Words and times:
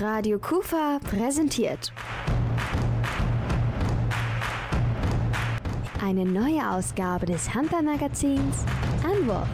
Radio 0.00 0.38
Kufa 0.38 0.98
präsentiert. 1.10 1.92
Eine 6.02 6.24
neue 6.24 6.70
Ausgabe 6.70 7.26
des 7.26 7.52
Handballmagazins 7.54 8.64
Anwurf. 9.04 9.46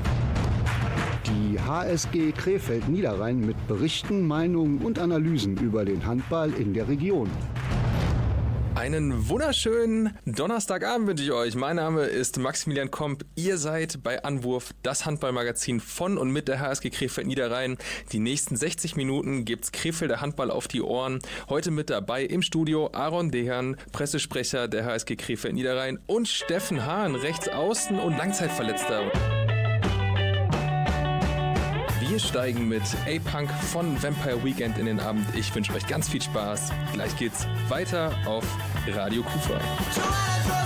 Die 1.27 1.59
HSG 1.59 2.31
Krefeld 2.31 2.89
Niederrhein 2.89 3.41
mit 3.41 3.57
Berichten, 3.67 4.25
Meinungen 4.25 4.79
und 4.79 5.01
Analysen 5.01 5.57
über 5.57 5.85
den 5.85 6.07
Handball 6.07 6.53
in 6.53 6.73
der 6.73 6.87
Region. 6.87 7.29
Einen 8.77 9.31
wunderschönen 9.31 10.19
Donnerstagabend 10.27 11.09
wünsche 11.09 11.25
ich 11.25 11.33
euch. 11.33 11.55
Mein 11.55 11.77
Name 11.77 12.03
ist 12.03 12.39
Maximilian 12.39 12.91
Komp. 12.91 13.25
Ihr 13.35 13.57
seid 13.57 14.03
bei 14.03 14.23
Anwurf, 14.23 14.75
das 14.83 15.07
Handballmagazin 15.07 15.81
von 15.81 16.19
und 16.19 16.31
mit 16.31 16.47
der 16.47 16.61
HSG 16.61 16.91
Krefeld 16.91 17.27
Niederrhein. 17.27 17.79
Die 18.13 18.19
nächsten 18.19 18.55
60 18.55 18.95
Minuten 18.95 19.47
gibt's 19.47 19.73
Krefelder 19.73 20.21
Handball 20.21 20.51
auf 20.51 20.69
die 20.69 20.83
Ohren. 20.83 21.21
Heute 21.49 21.71
mit 21.71 21.89
dabei 21.89 22.25
im 22.25 22.43
Studio 22.43 22.91
Aaron 22.93 23.31
Dehan, 23.31 23.79
Pressesprecher 23.93 24.69
der 24.69 24.85
HSG 24.85 25.17
Krefeld 25.17 25.55
Niederrhein 25.55 25.99
und 26.07 26.29
Steffen 26.29 26.85
Hahn, 26.85 27.15
Rechtsaußen 27.15 27.99
und 27.99 28.19
Langzeitverletzter. 28.19 29.11
Wir 32.17 32.21
steigen 32.21 32.67
mit 32.67 32.83
A-Punk 33.07 33.51
von 33.51 34.03
Vampire 34.03 34.43
Weekend 34.43 34.79
in 34.79 34.87
den 34.87 35.01
Abend. 35.01 35.27
Ich 35.37 35.55
wünsche 35.55 35.75
euch 35.75 35.87
ganz 35.87 36.09
viel 36.09 36.23
Spaß. 36.23 36.73
Gleich 36.95 37.15
geht's 37.19 37.47
weiter 37.69 38.11
auf 38.25 38.43
Radio 38.95 39.23
Kufa. 39.23 40.66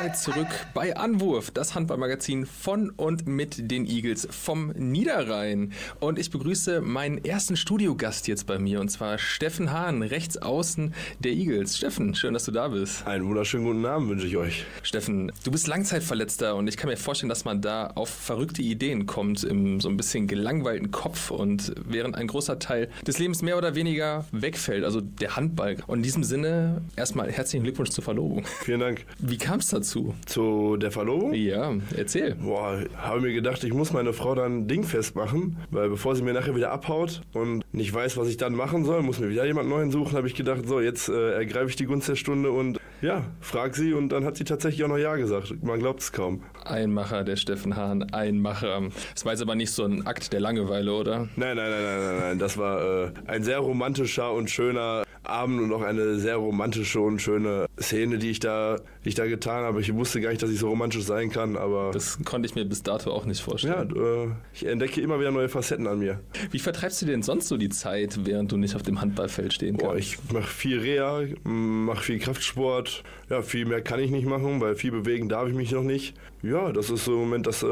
Seid 0.00 0.16
zurück 0.16 0.48
bei 0.72 0.96
Anwurf, 0.96 1.50
das 1.50 1.74
Handballmagazin 1.74 2.46
von 2.46 2.88
und 2.88 3.26
mit 3.26 3.70
den 3.70 3.84
Eagles 3.84 4.26
vom 4.30 4.70
Niederrhein. 4.70 5.74
Und 5.98 6.18
ich 6.18 6.30
begrüße 6.30 6.80
meinen 6.80 7.22
ersten 7.22 7.54
Studiogast 7.54 8.26
jetzt 8.26 8.46
bei 8.46 8.58
mir, 8.58 8.80
und 8.80 8.88
zwar 8.88 9.18
Steffen 9.18 9.72
Hahn, 9.72 10.02
rechts 10.02 10.38
außen 10.38 10.94
der 11.18 11.32
Eagles. 11.32 11.76
Steffen, 11.76 12.14
schön, 12.14 12.32
dass 12.32 12.46
du 12.46 12.50
da 12.50 12.68
bist. 12.68 13.06
Einen 13.06 13.26
wunderschönen 13.26 13.64
guten 13.64 13.84
Abend 13.84 14.08
wünsche 14.08 14.26
ich 14.26 14.38
euch. 14.38 14.64
Steffen, 14.82 15.32
du 15.44 15.50
bist 15.50 15.66
Langzeitverletzter 15.66 16.56
und 16.56 16.66
ich 16.66 16.78
kann 16.78 16.88
mir 16.88 16.96
vorstellen, 16.96 17.28
dass 17.28 17.44
man 17.44 17.60
da 17.60 17.88
auf 17.88 18.08
verrückte 18.08 18.62
Ideen 18.62 19.04
kommt, 19.04 19.44
im 19.44 19.82
so 19.82 19.90
ein 19.90 19.98
bisschen 19.98 20.26
gelangweilten 20.26 20.90
Kopf 20.92 21.30
und 21.30 21.74
während 21.84 22.16
ein 22.16 22.26
großer 22.26 22.58
Teil 22.58 22.88
des 23.06 23.18
Lebens 23.18 23.42
mehr 23.42 23.58
oder 23.58 23.74
weniger 23.74 24.24
wegfällt, 24.32 24.82
also 24.82 25.02
der 25.02 25.36
Handball. 25.36 25.76
Und 25.86 25.98
in 25.98 26.04
diesem 26.04 26.24
Sinne 26.24 26.80
erstmal 26.96 27.30
herzlichen 27.30 27.64
Glückwunsch 27.64 27.90
zur 27.90 28.02
Verlobung. 28.02 28.46
Vielen 28.64 28.80
Dank. 28.80 29.04
Wie 29.18 29.36
kam 29.36 29.58
es 29.58 29.68
dazu? 29.68 29.89
Zu 30.26 30.76
der 30.76 30.90
Verlobung? 30.90 31.34
Ja, 31.34 31.72
erzähl. 31.96 32.36
Boah, 32.36 32.80
habe 32.96 33.20
mir 33.20 33.32
gedacht, 33.32 33.64
ich 33.64 33.72
muss 33.72 33.92
meine 33.92 34.12
Frau 34.12 34.34
dann 34.34 34.68
dingfest 34.68 35.16
machen, 35.16 35.56
weil 35.70 35.88
bevor 35.88 36.14
sie 36.14 36.22
mir 36.22 36.32
nachher 36.32 36.54
wieder 36.54 36.70
abhaut 36.70 37.22
und 37.32 37.64
nicht 37.72 37.92
weiß, 37.92 38.16
was 38.16 38.28
ich 38.28 38.36
dann 38.36 38.54
machen 38.54 38.84
soll, 38.84 39.02
muss 39.02 39.18
mir 39.18 39.30
wieder 39.30 39.44
jemand 39.44 39.68
Neuen 39.68 39.90
suchen, 39.90 40.16
habe 40.16 40.26
ich 40.26 40.34
gedacht, 40.34 40.66
so, 40.66 40.80
jetzt 40.80 41.08
äh, 41.08 41.32
ergreife 41.32 41.70
ich 41.70 41.76
die 41.76 41.86
Gunst 41.86 42.08
der 42.08 42.16
Stunde 42.16 42.50
und 42.50 42.78
ja, 43.02 43.24
frag 43.40 43.74
sie 43.74 43.94
und 43.94 44.10
dann 44.10 44.24
hat 44.24 44.36
sie 44.36 44.44
tatsächlich 44.44 44.84
auch 44.84 44.88
noch 44.88 44.98
Ja 44.98 45.16
gesagt. 45.16 45.62
Man 45.62 45.78
glaubt 45.78 46.00
es 46.00 46.12
kaum. 46.12 46.42
Ein 46.64 46.92
Macher, 46.92 47.24
der 47.24 47.36
Steffen 47.36 47.76
Hahn, 47.76 48.02
ein 48.12 48.40
Macher. 48.40 48.82
Das 49.14 49.24
war 49.24 49.32
jetzt 49.32 49.42
aber 49.42 49.54
nicht 49.54 49.70
so 49.70 49.84
ein 49.84 50.06
Akt 50.06 50.32
der 50.32 50.40
Langeweile, 50.40 50.92
oder? 50.92 51.28
Nein, 51.36 51.56
nein, 51.56 51.70
nein, 51.70 51.82
nein, 51.82 52.00
nein, 52.00 52.18
nein. 52.20 52.38
Das 52.38 52.58
war 52.58 53.06
äh, 53.06 53.10
ein 53.26 53.42
sehr 53.42 53.58
romantischer 53.58 54.32
und 54.32 54.50
schöner 54.50 55.04
Abend 55.22 55.60
und 55.60 55.72
auch 55.72 55.82
eine 55.82 56.18
sehr 56.18 56.36
romantische 56.36 57.00
und 57.00 57.20
schöne 57.20 57.66
Szene, 57.78 58.18
die 58.18 58.30
ich 58.30 58.40
da, 58.40 58.76
die 59.04 59.10
ich 59.10 59.14
da 59.14 59.26
getan 59.26 59.64
habe. 59.64 59.80
Ich 59.80 59.94
wusste 59.94 60.20
gar 60.20 60.30
nicht, 60.30 60.42
dass 60.42 60.50
ich 60.50 60.58
so 60.58 60.68
romantisch 60.68 61.04
sein 61.04 61.30
kann, 61.30 61.56
aber. 61.56 61.90
Das 61.92 62.18
konnte 62.24 62.46
ich 62.46 62.54
mir 62.54 62.64
bis 62.64 62.82
dato 62.82 63.10
auch 63.10 63.26
nicht 63.26 63.40
vorstellen. 63.40 63.92
Ja, 63.94 64.24
äh, 64.24 64.28
ich 64.54 64.66
entdecke 64.66 65.00
immer 65.00 65.20
wieder 65.20 65.30
neue 65.30 65.48
Facetten 65.48 65.86
an 65.86 65.98
mir. 65.98 66.20
Wie 66.50 66.58
vertreibst 66.58 67.02
du 67.02 67.06
denn 67.06 67.22
sonst 67.22 67.48
so 67.48 67.56
die 67.56 67.68
Zeit, 67.68 68.20
während 68.24 68.52
du 68.52 68.56
nicht 68.56 68.74
auf 68.74 68.82
dem 68.82 69.00
Handballfeld 69.00 69.52
stehen 69.52 69.76
kannst? 69.76 69.84
Boah, 69.84 69.96
ich 69.96 70.18
mache 70.32 70.48
viel 70.48 70.78
Reha, 70.78 71.22
mache 71.44 72.02
viel 72.02 72.18
Kraftsport. 72.18 73.02
Ja, 73.28 73.42
viel 73.42 73.66
mehr 73.66 73.82
kann 73.82 74.00
ich 74.00 74.10
nicht 74.10 74.26
machen, 74.26 74.60
weil 74.60 74.74
viel 74.74 74.90
bewegen 74.90 75.28
darf 75.28 75.48
ich 75.48 75.54
mich 75.54 75.70
noch 75.70 75.82
nicht. 75.82 76.14
Ja, 76.42 76.72
das 76.72 76.88
ist 76.88 77.04
so 77.04 77.12
im 77.12 77.18
Moment 77.20 77.46
das, 77.46 77.62
äh, 77.62 77.66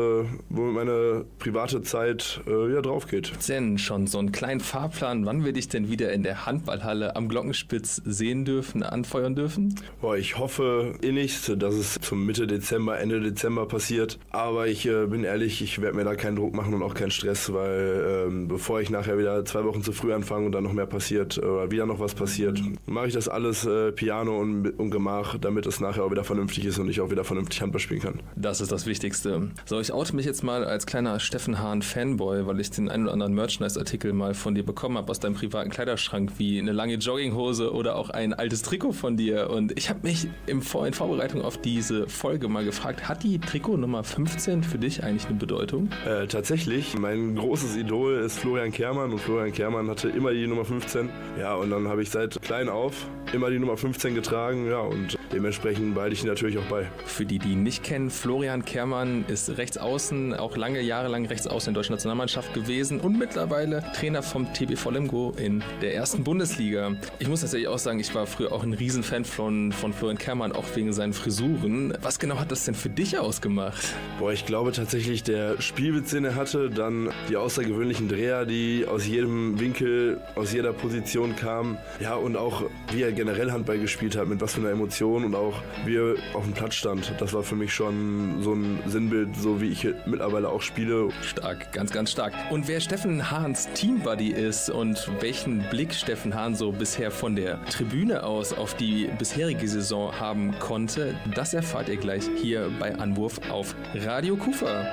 wo 0.51 0.63
meine 0.63 1.25
private 1.39 1.81
Zeit 1.81 2.43
äh, 2.47 2.73
ja, 2.75 2.83
drauf 2.83 3.07
geht. 3.07 3.33
Denn 3.49 3.79
schon 3.79 4.07
so 4.07 4.19
einen 4.19 4.31
kleinen 4.31 4.61
Fahrplan, 4.61 5.25
wann 5.25 5.43
wir 5.43 5.53
dich 5.55 5.69
denn 5.69 5.91
wieder 5.91 6.13
in 6.13 6.23
der 6.23 6.45
Handballhalle 6.45 7.17
am 7.17 7.31
Glockenspitz 7.31 8.03
sehen 8.05 8.45
dürfen, 8.45 8.83
anfeuern 8.83 9.35
dürfen? 9.35 9.75
Boah, 10.03 10.19
ich 10.19 10.37
hoffe 10.37 10.95
innigst, 11.01 11.51
dass 11.57 11.75
es 11.75 11.99
zum 12.03 12.27
Mitte 12.27 12.47
Dezember, 12.47 12.99
Ende 12.99 13.21
Dezember 13.21 13.67
passiert. 13.67 14.19
Aber 14.33 14.67
ich 14.67 14.87
äh, 14.87 15.07
bin 15.07 15.25
ehrlich, 15.25 15.63
ich 15.63 15.81
werde 15.81 15.97
mir 15.97 16.05
da 16.05 16.15
keinen 16.15 16.37
Druck 16.37 16.55
machen 16.55 16.75
und 16.75 16.83
auch 16.83 16.95
keinen 16.95 17.11
Stress, 17.11 17.51
weil 17.55 18.27
ähm, 18.29 18.49
bevor 18.49 18.83
ich 18.83 18.91
nachher 18.91 19.17
wieder 19.17 19.47
zwei 19.47 19.65
Wochen 19.65 19.83
zu 19.83 19.93
früh 19.93 20.13
anfange 20.13 20.45
und 20.45 20.53
dann 20.53 20.65
noch 20.65 20.75
mehr 20.75 20.87
passiert 20.87 21.39
oder 21.39 21.71
wieder 21.71 21.87
noch 21.87 22.01
was 22.01 22.15
passiert, 22.15 22.61
mache 22.85 23.07
ich 23.07 23.15
das 23.15 23.29
alles 23.29 23.65
äh, 23.65 23.93
Piano 23.93 24.39
und, 24.39 24.79
und 24.79 24.91
Gemach, 24.91 25.39
damit 25.39 25.65
es 25.65 25.81
nachher 25.81 26.05
auch 26.05 26.11
wieder 26.11 26.25
vernünftig 26.25 26.67
ist 26.67 26.79
und 26.79 26.91
ich 26.91 27.01
auch 27.01 27.11
wieder 27.11 27.25
vernünftig 27.25 27.63
Handball 27.63 27.81
spielen 27.81 28.01
kann. 28.01 28.21
Das 28.37 28.58
ist 28.61 28.73
das 28.73 28.87
Wichtigste. 28.87 29.51
So, 29.67 29.81
ich 29.81 29.93
oute 29.93 30.15
mich 30.15 30.27
jetzt 30.27 30.43
mal 30.43 30.65
als 30.65 30.87
kleiner 30.87 31.21
Steffen 31.21 31.59
Hahn 31.59 31.83
Fanboy, 31.83 32.47
weil 32.47 32.61
ich 32.61 32.71
den 32.71 32.89
einen 32.89 33.05
oder 33.05 33.13
anderen 33.13 33.35
Merchandise-Artikel 33.35 34.13
mal 34.13 34.35
von 34.35 34.55
dir 34.55 34.65
bekommen 34.65 34.97
habe 34.97 35.11
aus 35.11 35.21
deinem 35.21 35.35
privaten 35.35 35.71
Kleiderschrank, 35.71 36.33
wie 36.39 36.59
eine 36.59 36.73
lange 36.73 36.95
Jogginghose 36.95 37.73
oder 37.73 37.97
auch 37.97 38.11
ein 38.11 38.35
altes 38.35 38.63
Trikot 38.63 38.93
von 38.93 39.17
dir. 39.17 39.51
Und 39.51 39.77
ich 39.79 39.91
habe 39.91 40.01
mich 40.03 40.29
im 40.47 40.63
Vor 40.63 40.87
in 40.87 40.95
Vorbereitung 40.95 41.43
auf 41.43 41.59
diese 41.59 42.09
Folge 42.09 42.49
mal 42.49 42.65
gefragt, 42.65 43.09
hat 43.09 43.23
die 43.23 43.39
Trikot 43.39 43.77
Nummer 43.77 44.05
15 44.05 44.63
für 44.63 44.79
dich 44.79 45.03
eigentlich 45.05 45.27
eine 45.27 45.37
Bedeutung? 45.37 45.91
Äh, 46.07 46.27
tatsächlich, 46.27 46.99
mein 46.99 47.37
großes 47.37 47.77
Idol 47.77 48.19
ist 48.19 48.39
Florian 48.39 48.73
Kehrmann 48.73 49.13
und 49.13 49.21
Florian 49.21 49.53
Kehrmann 49.53 49.89
hatte 49.89 50.09
immer 50.09 50.33
die 50.33 50.47
Nummer 50.47 50.65
15. 50.65 51.09
Ja, 51.39 51.55
und 51.55 51.71
dann 51.71 51.89
habe 51.89 52.03
ich 52.03 52.11
seit 52.11 52.41
klein 52.43 52.69
auf 52.69 53.07
immer 53.33 53.51
die 53.51 53.59
Nummer 53.59 53.77
15 53.77 54.15
getragen, 54.15 54.67
ja, 54.67 54.81
und 54.81 55.19
dementsprechend 55.33 55.95
behalte 55.95 56.15
ich 56.15 56.25
natürlich 56.25 56.59
auch 56.59 56.65
bei. 56.65 56.87
Für 57.05 57.27
die, 57.27 57.39
die 57.39 57.53
ihn 57.53 57.63
nicht 57.63 57.83
kennen, 57.83 58.11
Florian 58.11 58.48
Kehrmann 58.57 59.27
ist 59.29 59.59
rechtsaußen, 59.59 60.33
auch 60.33 60.57
lange 60.57 60.81
Jahre 60.81 61.09
lang 61.09 61.27
rechtsaußen 61.27 61.69
in 61.69 61.75
der 61.75 61.83
deutschen 61.83 61.93
Nationalmannschaft 61.93 62.55
gewesen 62.55 62.99
und 62.99 63.19
mittlerweile 63.19 63.85
Trainer 63.95 64.23
vom 64.23 64.51
TBV 64.55 64.91
Lemgo 64.91 65.35
in 65.37 65.63
der 65.83 65.95
ersten 65.95 66.25
Bundesliga. 66.25 66.93
Ich 67.19 67.29
muss 67.29 67.43
tatsächlich 67.43 67.69
auch 67.69 67.79
sagen, 67.79 68.01
ich 68.01 68.15
war 68.15 68.27
früher 68.27 68.53
auch 68.53 68.63
ein 68.63 68.73
Riesenfan 68.73 69.27
von, 69.27 69.71
von 69.71 69.93
Florian 69.93 70.17
Kehrmann, 70.17 70.53
auch 70.53 70.65
wegen 70.75 70.95
seinen 70.95 71.13
Frisuren. 71.13 71.93
Was 72.01 72.19
genau 72.19 72.39
hat 72.39 72.51
das 72.51 72.65
denn 72.65 72.75
für 72.75 72.89
dich 72.89 73.19
ausgemacht? 73.19 73.95
Boah, 74.19 74.33
ich 74.33 74.47
glaube 74.47 74.73
tatsächlich 74.73 75.23
der 75.23 75.61
Spielwitz, 75.61 76.11
den 76.11 76.25
er 76.25 76.35
hatte, 76.35 76.71
dann 76.71 77.11
die 77.29 77.37
außergewöhnlichen 77.37 78.09
Dreher, 78.09 78.47
die 78.47 78.87
aus 78.89 79.07
jedem 79.07 79.61
Winkel, 79.61 80.23
aus 80.37 80.55
jeder 80.55 80.73
Position 80.73 81.37
kamen. 81.37 81.77
Ja, 82.01 82.15
und 82.15 82.37
auch 82.37 82.65
wie 82.93 83.03
er 83.03 83.13
generell 83.13 83.51
Handball 83.51 83.79
gespielt 83.79 84.17
hat, 84.17 84.27
mit 84.27 84.41
was 84.41 84.55
für 84.55 84.61
einer 84.61 84.71
Emotion 84.71 85.25
und 85.25 85.35
auch 85.35 85.61
wie 85.85 85.97
er 85.97 86.15
auf 86.33 86.45
dem 86.45 86.55
Platz 86.55 86.77
stand. 86.77 87.13
Das 87.19 87.35
war 87.35 87.43
für 87.43 87.57
mich 87.57 87.75
schon 87.75 88.38
so 88.41 88.55
ein 88.55 88.81
Sinnbild, 88.87 89.37
so 89.37 89.61
wie 89.61 89.69
ich 89.69 89.87
mittlerweile 90.07 90.49
auch 90.49 90.63
spiele. 90.63 91.09
Stark, 91.23 91.73
ganz, 91.73 91.91
ganz 91.91 92.11
stark. 92.11 92.33
Und 92.51 92.69
wer 92.69 92.81
Steffen 92.81 93.31
Hahns 93.31 93.69
Teambuddy 93.75 94.29
ist 94.29 94.71
und 94.71 95.11
welchen 95.21 95.61
Blick 95.71 95.95
Steffen 95.95 96.35
Hahn 96.35 96.55
so 96.55 96.73
bisher 96.73 97.11
von 97.11 97.37
der 97.37 97.65
Tribüne 97.67 98.23
aus 98.23 98.53
auf 98.53 98.75
die 98.75 99.09
bisherige 99.19 99.69
Saison 99.69 100.19
haben 100.19 100.59
konnte, 100.59 101.15
das 101.35 101.55
erfahrt 101.55 101.89
ihr 101.89 101.97
gleich 101.97 102.25
hier 102.41 102.71
bei 102.79 102.95
Anwurf 102.95 103.41
auf 103.51 103.75
Radio 103.95 104.37
Kufa. 104.37 104.87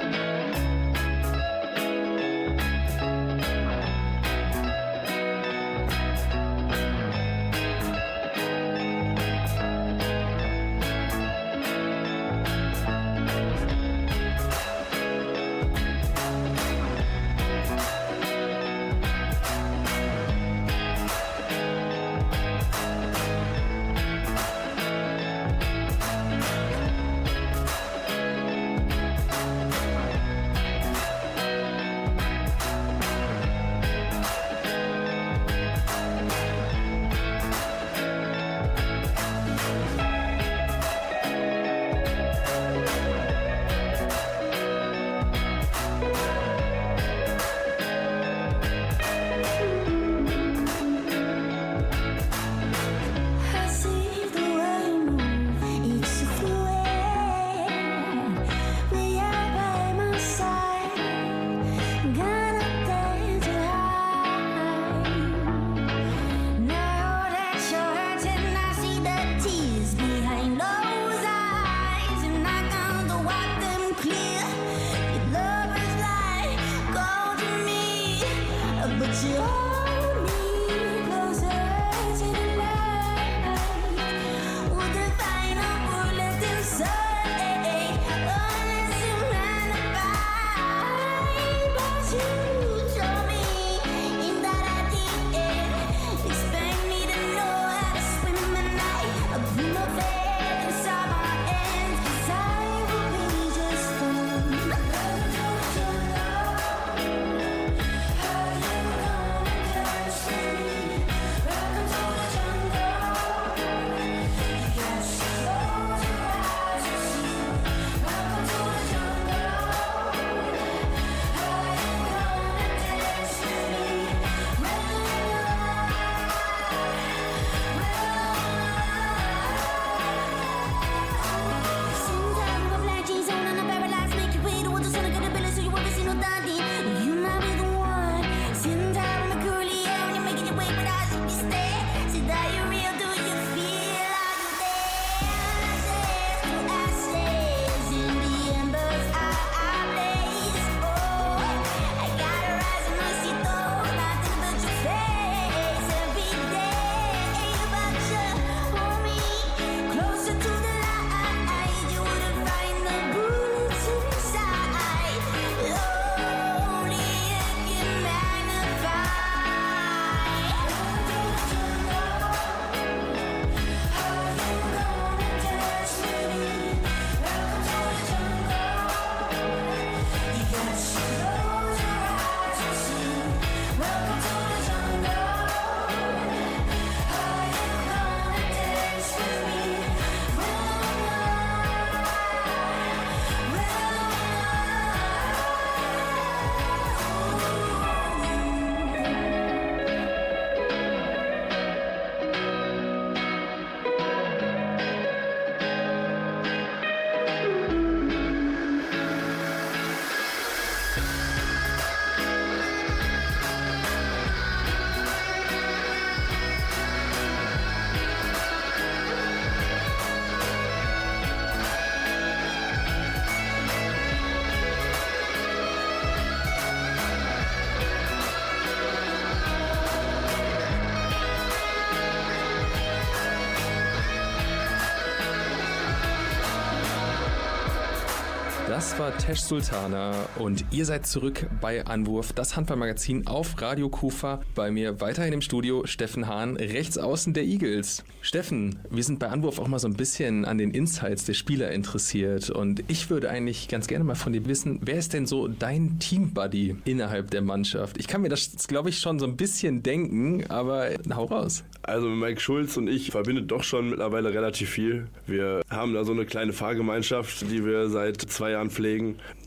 War 238.98 239.18
Tesh 239.18 239.42
Sultana 239.42 240.14
und 240.40 240.64
ihr 240.72 240.86
seid 240.86 241.06
zurück 241.06 241.48
bei 241.60 241.86
Anwurf, 241.86 242.32
das 242.32 242.56
Handballmagazin 242.56 243.28
auf 243.28 243.62
Radio 243.62 243.90
Kufa. 243.90 244.40
Bei 244.56 244.72
mir 244.72 245.02
weiterhin 245.02 245.34
im 245.34 245.42
Studio 245.42 245.86
Steffen 245.86 246.28
Hahn, 246.28 246.56
rechts 246.56 246.98
außen 246.98 247.34
der 247.34 247.44
Eagles. 247.44 248.06
Steffen, 248.22 248.80
wir 248.90 249.04
sind 249.04 249.20
bei 249.20 249.28
Anwurf 249.28 249.60
auch 249.60 249.68
mal 249.68 249.80
so 249.80 249.90
ein 249.90 249.96
bisschen 249.96 250.46
an 250.46 250.58
den 250.58 250.72
Insights 250.72 251.26
der 251.26 251.34
Spieler 251.34 251.72
interessiert 251.72 252.50
und 252.50 252.86
ich 252.88 253.10
würde 253.10 253.30
eigentlich 253.30 253.68
ganz 253.68 253.88
gerne 253.88 254.06
mal 254.06 254.16
von 254.16 254.32
dir 254.32 254.46
wissen, 254.46 254.80
wer 254.82 254.98
ist 254.98 255.14
denn 255.14 255.26
so 255.26 255.50
dein 255.50 256.00
Teambuddy 256.00 256.78
innerhalb 256.86 257.32
der 257.32 257.42
Mannschaft? 257.42 257.98
Ich 257.98 258.08
kann 258.08 258.22
mir 258.22 258.30
das, 258.30 258.66
glaube 258.68 258.88
ich, 258.90 259.00
schon 259.00 259.20
so 259.20 259.26
ein 259.26 259.36
bisschen 259.36 259.84
denken, 259.84 260.46
aber 260.48 260.92
hau 261.14 261.26
raus. 261.26 261.66
Also 261.84 262.08
Mike 262.08 262.40
Schulz 262.40 262.78
und 262.78 262.88
ich 262.88 263.12
verbindet 263.12 263.52
doch 263.52 263.64
schon 263.64 263.90
mittlerweile 263.90 264.34
relativ 264.34 264.70
viel. 264.70 265.08
Wir 265.28 265.62
haben 265.70 265.94
da 265.94 266.06
so 266.06 266.14
eine 266.14 266.26
kleine 266.26 266.54
Fahrgemeinschaft, 266.54 267.42
die 267.52 267.64
wir 267.66 267.90
seit 267.90 268.22
zwei 268.22 268.52
Jahren 268.52 268.70
pflegen. 268.70 268.85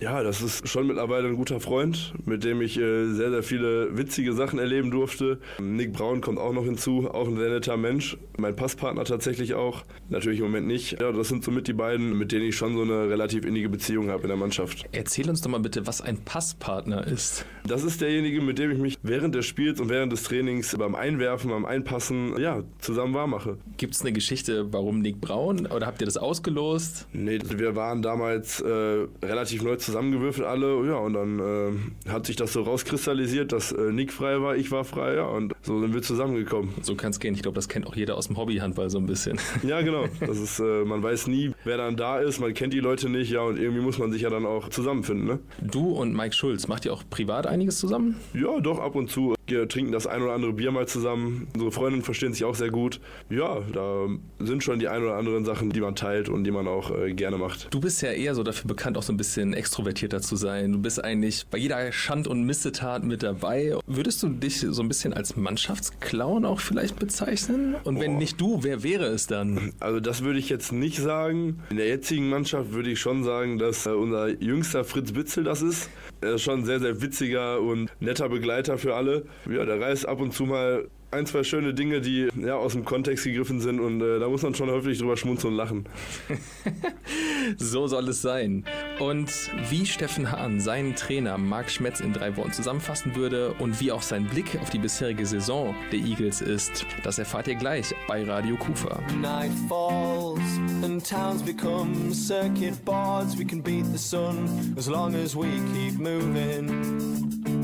Ja, 0.01 0.23
das 0.23 0.43
ist 0.43 0.69
schon 0.69 0.87
mittlerweile 0.87 1.29
ein 1.29 1.37
guter 1.37 1.61
Freund, 1.61 2.13
mit 2.25 2.45
dem 2.45 2.61
ich 2.63 2.79
äh, 2.79 3.07
sehr, 3.07 3.31
sehr 3.31 3.43
viele 3.43 3.97
witzige 3.97 4.33
Sachen 4.33 4.59
erleben 4.59 4.91
durfte. 4.91 5.39
Nick 5.61 5.93
Braun 5.93 6.21
kommt 6.21 6.39
auch 6.39 6.53
noch 6.53 6.65
hinzu, 6.65 7.09
auch 7.13 7.29
ein 7.29 7.37
sehr 7.37 7.51
netter 7.51 7.77
Mensch. 7.77 8.17
Mein 8.37 8.55
Passpartner 8.57 9.05
tatsächlich 9.05 9.55
auch, 9.55 9.85
natürlich 10.09 10.41
im 10.41 10.47
Moment 10.47 10.67
nicht. 10.67 11.01
Ja, 11.01 11.13
das 11.13 11.29
sind 11.29 11.45
somit 11.45 11.69
die 11.69 11.73
beiden, 11.73 12.17
mit 12.17 12.33
denen 12.33 12.47
ich 12.47 12.57
schon 12.57 12.75
so 12.75 12.83
eine 12.83 13.09
relativ 13.09 13.45
innige 13.45 13.69
Beziehung 13.69 14.11
habe 14.11 14.23
in 14.23 14.29
der 14.29 14.37
Mannschaft. 14.37 14.85
Erzähl 14.93 15.29
uns 15.29 15.41
doch 15.41 15.51
mal 15.51 15.59
bitte, 15.59 15.87
was 15.87 16.01
ein 16.01 16.19
Passpartner 16.25 17.07
ist. 17.07 17.45
Das 17.67 17.83
ist 17.83 18.01
derjenige, 18.01 18.41
mit 18.41 18.59
dem 18.59 18.71
ich 18.71 18.79
mich 18.79 18.99
während 19.03 19.35
des 19.35 19.47
Spiels 19.47 19.81
und 19.81 19.89
während 19.89 20.13
des 20.13 20.23
Trainings 20.23 20.77
beim 20.77 20.95
Einwerfen, 20.95 21.51
beim 21.51 21.65
Einpassen, 21.65 22.39
ja, 22.39 22.63
zusammen 22.79 23.15
warm 23.15 23.31
mache. 23.31 23.59
Gibt 23.77 23.95
es 23.95 24.01
eine 24.03 24.13
Geschichte, 24.13 24.73
warum 24.73 25.01
Nick 25.01 25.21
Braun? 25.21 25.67
Oder 25.67 25.87
habt 25.87 26.01
ihr 26.01 26.07
das 26.07 26.17
ausgelost? 26.17 27.07
Nee, 27.13 27.39
wir 27.45 27.77
waren 27.77 28.03
damals 28.03 28.61
äh, 28.61 29.07
relativ 29.29 29.63
neu 29.63 29.77
zusammengewürfelt 29.77 30.47
alle, 30.47 30.87
ja, 30.87 30.97
und 30.97 31.13
dann 31.13 31.39
äh, 31.39 32.11
hat 32.11 32.27
sich 32.27 32.37
das 32.37 32.53
so 32.53 32.63
rauskristallisiert, 32.63 33.53
dass 33.53 33.73
äh, 33.73 33.93
Nick 33.93 34.13
frei 34.13 34.41
war, 34.41 34.57
ich 34.57 34.71
war 34.71 34.85
frei, 34.85 35.15
ja, 35.15 35.27
und 35.27 35.55
so 35.63 35.81
sind 35.81 35.95
wir 35.95 36.03
zusammengekommen. 36.03 36.75
So 36.83 36.95
kann 36.95 37.11
es 37.11 37.21
gehen. 37.21 37.35
Ich 37.35 37.43
glaube, 37.43 37.55
das 37.55 37.69
kennt 37.69 37.87
auch 37.87 37.97
jeder 37.97 38.17
aus 38.17 38.29
dem 38.29 38.37
Hobbyhandball 38.37 38.91
so 38.91 38.99
ein 38.99 39.07
bisschen. 39.07 39.39
Ja, 39.69 39.83
genau. 39.83 40.05
Das 40.21 40.39
ist, 40.39 40.61
äh, 40.61 40.85
man 40.85 41.03
weiß 41.03 41.27
nie, 41.27 41.53
wer 41.65 41.77
dann 41.77 41.97
da 41.97 42.21
ist, 42.21 42.41
man 42.41 42.55
kennt 42.55 42.73
die 42.73 42.81
Leute 42.81 43.11
nicht, 43.11 43.31
ja, 43.31 43.43
und 43.43 43.59
irgendwie 43.59 43.83
muss 43.83 43.99
man 43.99 44.11
sich 44.13 44.23
ja 44.23 44.31
dann 44.31 44.47
auch 44.47 44.69
zusammenfinden, 44.69 45.27
ne? 45.27 45.39
Du 45.61 45.91
und 45.91 46.15
Mike 46.15 46.35
Schulz, 46.35 46.69
macht 46.69 46.87
ihr 46.87 46.93
auch 46.93 47.03
privat 47.11 47.47
einiges 47.47 47.79
zusammen? 47.79 48.17
Ja, 48.33 48.61
doch, 48.61 48.79
ab 48.79 48.95
und 48.95 49.11
zu. 49.11 49.35
Wir 49.49 49.67
trinken 49.67 49.93
das 49.93 50.07
ein 50.07 50.21
oder 50.21 50.35
andere 50.35 50.53
Bier 50.53 50.71
mal 50.73 50.87
zusammen. 50.87 51.49
Unsere 51.55 51.73
Freundinnen 51.73 52.05
verstehen 52.05 52.35
sich 52.35 52.45
auch 52.45 52.55
sehr 52.55 52.71
gut. 52.71 53.01
Ja, 53.31 53.61
da 53.73 54.07
sind 54.39 54.63
schon 54.63 54.79
die 54.79 54.89
ein 54.89 55.03
oder 55.03 55.17
anderen 55.17 55.47
Sachen, 55.47 55.71
die 55.71 55.81
man 55.81 55.97
teilt 55.97 56.29
und 56.29 56.45
die 56.45 56.51
man 56.51 56.69
auch 56.69 56.91
äh, 56.91 57.15
gerne 57.15 57.39
macht. 57.39 57.73
Du 57.73 57.81
bist 57.81 58.03
ja 58.03 58.13
eher 58.13 58.35
so 58.35 58.43
dafür 58.43 58.69
bekannt, 58.69 58.99
auch 58.99 59.03
so 59.03 59.11
ein 59.11 59.17
bisschen 59.17 59.55
extrovertierter 59.55 60.21
zu 60.21 60.37
sein. 60.37 60.73
Du 60.73 60.79
bist 60.79 61.03
eigentlich 61.03 61.47
bei 61.47 61.57
jeder 61.57 61.91
Schand- 61.93 62.29
und 62.29 62.45
Missetat 62.45 63.05
mit 63.05 63.23
dabei. 63.23 63.75
Würdest 63.87 64.23
du 64.23 64.29
dich 64.29 64.61
so 64.61 64.83
ein 64.83 64.89
bisschen 64.89 65.15
als 65.15 65.35
Mannschaftsclown 65.35 66.45
auch 66.45 66.61
vielleicht 66.61 66.99
bezeichnen? 66.99 67.75
Und 67.85 68.01
wenn 68.01 68.13
Boah. 68.13 68.19
nicht 68.19 68.39
du, 68.39 68.63
wer 68.63 68.83
wäre 68.83 69.07
es 69.07 69.27
dann? 69.27 69.73
Also 69.81 70.01
das 70.01 70.23
würde 70.23 70.39
ich 70.39 70.51
jetzt 70.51 70.73
nicht 70.73 70.99
sagen. 70.99 71.61
In 71.71 71.79
der 71.79 71.89
jetzigen 71.89 72.29
Mannschaft 72.29 72.73
würde 72.73 72.91
ich 72.91 73.01
schon 73.01 73.25
sagen, 73.25 73.59
dass 73.59 73.87
äh, 73.87 73.91
unser 73.91 74.29
jüngster 74.29 74.85
Fritz 74.85 75.13
Bitzel 75.13 75.45
das 75.45 75.63
ist. 75.63 75.89
Er 76.21 76.35
ist 76.35 76.43
schon 76.43 76.61
ein 76.61 76.65
sehr, 76.67 76.81
sehr 76.81 77.01
witziger 77.01 77.61
und 77.61 77.91
netter 78.01 78.29
Begleiter 78.29 78.77
für 78.77 78.95
alle. 78.95 79.25
Ja, 79.51 79.65
der 79.65 79.81
reißt 79.81 80.07
ab 80.07 80.21
und 80.21 80.33
zu 80.33 80.45
mal 80.45 80.89
ein, 81.11 81.25
zwei 81.27 81.43
schöne 81.43 81.73
Dinge, 81.73 82.01
die 82.01 82.29
ja, 82.37 82.57
aus 82.57 82.73
dem 82.73 82.85
Kontext 82.85 83.25
gegriffen 83.25 83.61
sind 83.61 83.81
und 83.81 84.03
äh, 84.03 84.19
da 84.19 84.29
muss 84.29 84.43
man 84.43 84.55
schon 84.55 84.71
häufig 84.71 84.99
drüber 84.99 85.17
schmunzeln 85.17 85.53
und 85.53 85.57
lachen. 85.57 85.85
So 87.57 87.87
soll 87.87 88.09
es 88.09 88.21
sein. 88.21 88.65
Und 88.99 89.31
wie 89.71 89.87
Steffen 89.87 90.31
Hahn 90.31 90.61
seinen 90.61 90.95
Trainer 90.95 91.39
Marc 91.39 91.71
Schmetz 91.71 92.01
in 92.01 92.13
drei 92.13 92.37
Worten 92.37 92.53
zusammenfassen 92.53 93.17
würde 93.17 93.55
und 93.55 93.81
wie 93.81 93.91
auch 93.91 94.03
sein 94.03 94.27
Blick 94.27 94.59
auf 94.61 94.69
die 94.69 94.79
bisherige 94.79 95.25
Saison 95.25 95.75
der 95.91 96.01
Eagles 96.01 96.43
ist, 96.43 96.85
das 97.05 97.19
erfahrt 97.19 97.49
ihr 97.49 97.55
gleich 97.55 97.95
bei 98.07 98.23
Radio 98.23 98.57
Kufa. 98.57 99.01
Night 99.23 99.51
falls 99.67 100.43
and 100.85 101.09
towns 101.09 101.43
become 101.43 102.13
circuit 102.13 102.85
boards. 102.85 103.39
We 103.39 103.47
can 103.47 103.63
beat 103.63 103.87
the 103.87 103.99
sun 103.99 104.75
as 104.77 104.89
long 104.89 105.15
as 105.15 105.35
we 105.35 105.47
keep 105.73 105.99
moving. 105.99 107.58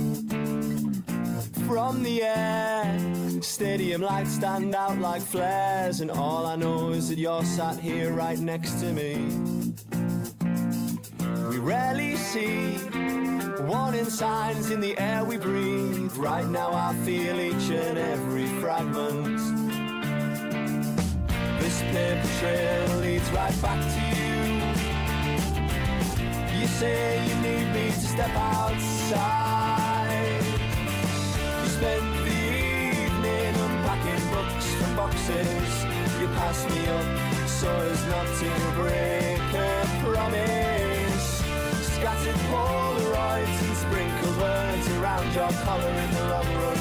From 1.67 2.03
the 2.03 2.23
air, 2.23 2.99
stadium 3.41 4.03
lights 4.03 4.33
stand 4.33 4.75
out 4.75 4.99
like 4.99 5.23
flares, 5.23 6.01
and 6.01 6.11
all 6.11 6.47
I 6.47 6.57
know 6.57 6.91
is 6.91 7.09
that 7.09 7.19
you're 7.19 7.45
sat 7.45 7.79
here 7.79 8.13
right 8.13 8.39
next 8.39 8.81
to 8.81 8.93
me. 8.93 9.17
We 11.49 11.59
rarely 11.59 12.17
see 12.17 12.79
warning 13.63 14.11
signs 14.11 14.71
in 14.71 14.81
the 14.81 14.99
air 14.99 15.25
we 15.25 15.37
breathe. 15.39 16.15
Right 16.17 16.47
now, 16.47 16.73
I 16.73 16.95
feel 17.05 17.41
each 17.41 17.71
and 17.71 17.99
every 17.99 18.47
fragment. 18.61 19.39
This 21.61 21.81
paper 21.83 22.29
trail 22.41 22.99
leads 22.99 23.31
right 23.31 23.63
back 23.63 23.81
to 23.95 24.01
you. 24.13 24.35
You 26.61 26.67
say 26.67 27.27
you 27.27 27.35
need 27.37 27.73
me 27.73 27.87
to 27.91 28.01
step 28.01 28.35
outside. 28.37 29.54
You 31.75 31.81
spend 31.81 32.19
the 32.25 32.31
evening 32.31 33.55
unpacking 33.57 34.31
books 34.31 34.67
from 34.75 34.95
boxes. 34.95 35.85
You 36.21 36.29
pass 36.39 36.65
me 36.71 36.87
up 36.87 37.49
so 37.49 37.69
as 37.69 38.07
not 38.07 38.27
to 38.39 38.51
break 38.77 39.41
a 39.55 39.85
promise. 40.05 41.43
Scattered 41.95 42.41
Polaroids 42.53 43.59
and 43.67 43.77
sprinkled 43.77 44.37
words 44.37 44.89
around 44.99 45.35
your 45.35 45.51
collar 45.65 45.89
in 45.89 46.11
the 46.15 46.29
long 46.29 46.55
run. 46.55 46.79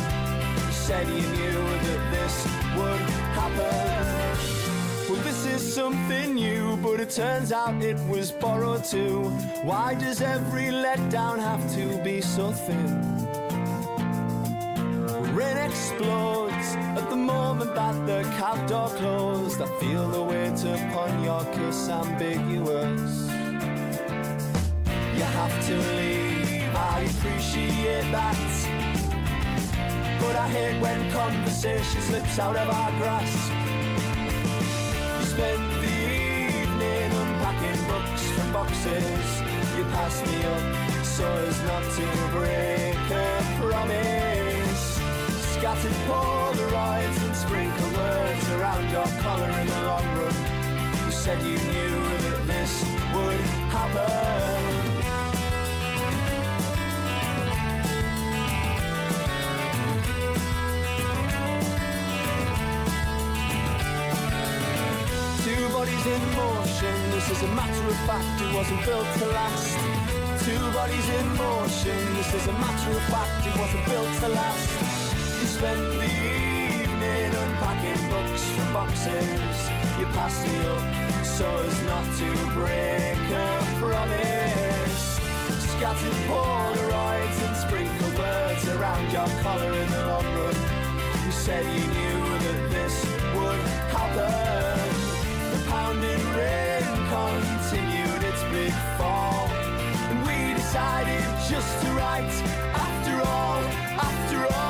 You 0.57 0.71
said 0.71 1.07
you 1.07 1.27
knew 1.37 1.61
that 1.85 2.11
this 2.11 2.45
would 2.77 3.09
happen. 3.33 5.09
Well, 5.09 5.23
this 5.23 5.45
is 5.47 5.73
something 5.73 6.35
new, 6.35 6.77
but 6.77 6.99
it 6.99 7.09
turns 7.09 7.51
out 7.51 7.81
it 7.81 7.99
was 8.07 8.31
borrowed 8.31 8.83
too. 8.83 9.23
Why 9.63 9.95
does 9.95 10.21
every 10.21 10.65
letdown 10.65 11.39
have 11.39 11.63
to 11.75 11.97
be 12.03 12.21
so 12.21 12.51
thin? 12.51 13.32
Explodes 16.03 16.75
at 16.99 17.09
the 17.09 17.15
moment 17.15 17.73
that 17.75 17.95
the 18.05 18.23
cab 18.35 18.67
door 18.67 18.89
closed. 18.89 19.61
I 19.61 19.67
feel 19.79 20.05
the 20.09 20.21
weight 20.21 20.61
upon 20.65 21.23
your 21.23 21.45
kiss 21.55 21.87
ambiguous. 21.87 23.29
You 25.15 25.25
have 25.39 25.55
to 25.67 25.75
leave, 25.95 26.75
I 26.75 27.07
appreciate 27.09 28.11
that. 28.11 28.35
But 30.19 30.35
I 30.35 30.47
hate 30.49 30.81
when 30.81 31.09
conversation 31.11 32.01
slips 32.01 32.37
out 32.37 32.57
of 32.57 32.69
our 32.69 32.91
grasp. 32.99 33.51
You 34.97 35.25
spend 35.25 35.63
the 35.83 35.95
evening 36.59 37.11
unpacking 37.21 37.81
books 37.87 38.23
from 38.31 38.51
boxes. 38.51 39.41
You 39.77 39.85
pass 39.95 40.21
me 40.27 40.43
up 40.43 41.05
so 41.05 41.25
as 41.47 41.61
not 41.63 41.83
to 41.95 42.05
break 42.35 42.97
a 43.09 43.57
promise. 43.61 44.52
Scattered 45.63 45.95
Polaroids 46.09 47.23
and 47.23 47.33
sprinkled 47.33 47.93
words 47.95 48.49
around 48.49 48.91
your 48.91 49.07
collar 49.23 49.49
in 49.61 49.67
the 49.67 49.83
long 49.83 50.03
run. 50.19 50.35
You 51.05 51.09
said 51.09 51.41
you 51.41 51.55
knew 51.55 51.99
that 52.19 52.45
this 52.45 52.83
would 53.15 53.39
happen. 53.71 54.59
Two 65.45 65.69
bodies 65.69 66.05
in 66.05 66.23
motion, 66.35 67.11
this 67.11 67.29
is 67.31 67.41
a 67.41 67.47
matter 67.55 67.87
of 67.87 67.95
fact, 68.03 68.41
it 68.41 68.53
wasn't 68.53 68.85
built 68.85 69.07
to 69.19 69.27
last. 69.27 69.77
Two 70.43 70.59
bodies 70.73 71.07
in 71.07 71.37
motion, 71.37 72.15
this 72.15 72.33
is 72.33 72.47
a 72.47 72.51
matter 72.51 72.91
of 72.91 73.03
fact, 73.03 73.47
it 73.47 73.57
wasn't 73.57 73.85
built 73.85 74.13
to 74.19 74.27
last. 74.27 75.02
Spent 75.63 75.79
the 75.93 76.11
evening 76.83 77.31
unpacking 77.33 78.09
books 78.09 78.43
from 78.51 78.73
boxes. 78.73 79.57
You 79.97 80.05
passed 80.07 80.45
me 80.45 80.57
up 80.75 81.23
so 81.23 81.47
as 81.55 81.81
not 81.83 82.03
to 82.19 82.29
break 82.51 83.15
a 83.31 83.47
promise. 83.79 85.21
Scattered 85.71 86.19
Polaroids 86.27 87.37
and 87.47 87.55
sprinkled 87.55 88.17
words 88.19 88.67
around 88.75 89.09
your 89.13 89.29
collar 89.41 89.71
in 89.71 89.89
the 89.89 90.05
long 90.07 90.27
run. 90.35 90.55
You 91.25 91.31
said 91.31 91.63
you 91.63 91.85
knew 91.95 92.19
that 92.43 92.59
this 92.75 92.95
would 93.33 93.63
happen. 93.95 94.83
The 95.53 95.61
pounding 95.71 96.25
rain 96.35 96.83
continued 97.15 98.21
its 98.21 98.43
big 98.51 98.73
fall. 98.97 99.47
And 100.11 100.19
we 100.27 100.55
decided 100.55 101.23
just 101.49 101.71
to 101.83 101.87
write 101.93 102.35
after 102.85 103.15
all, 103.29 103.63
after 104.09 104.53
all. 104.53 104.62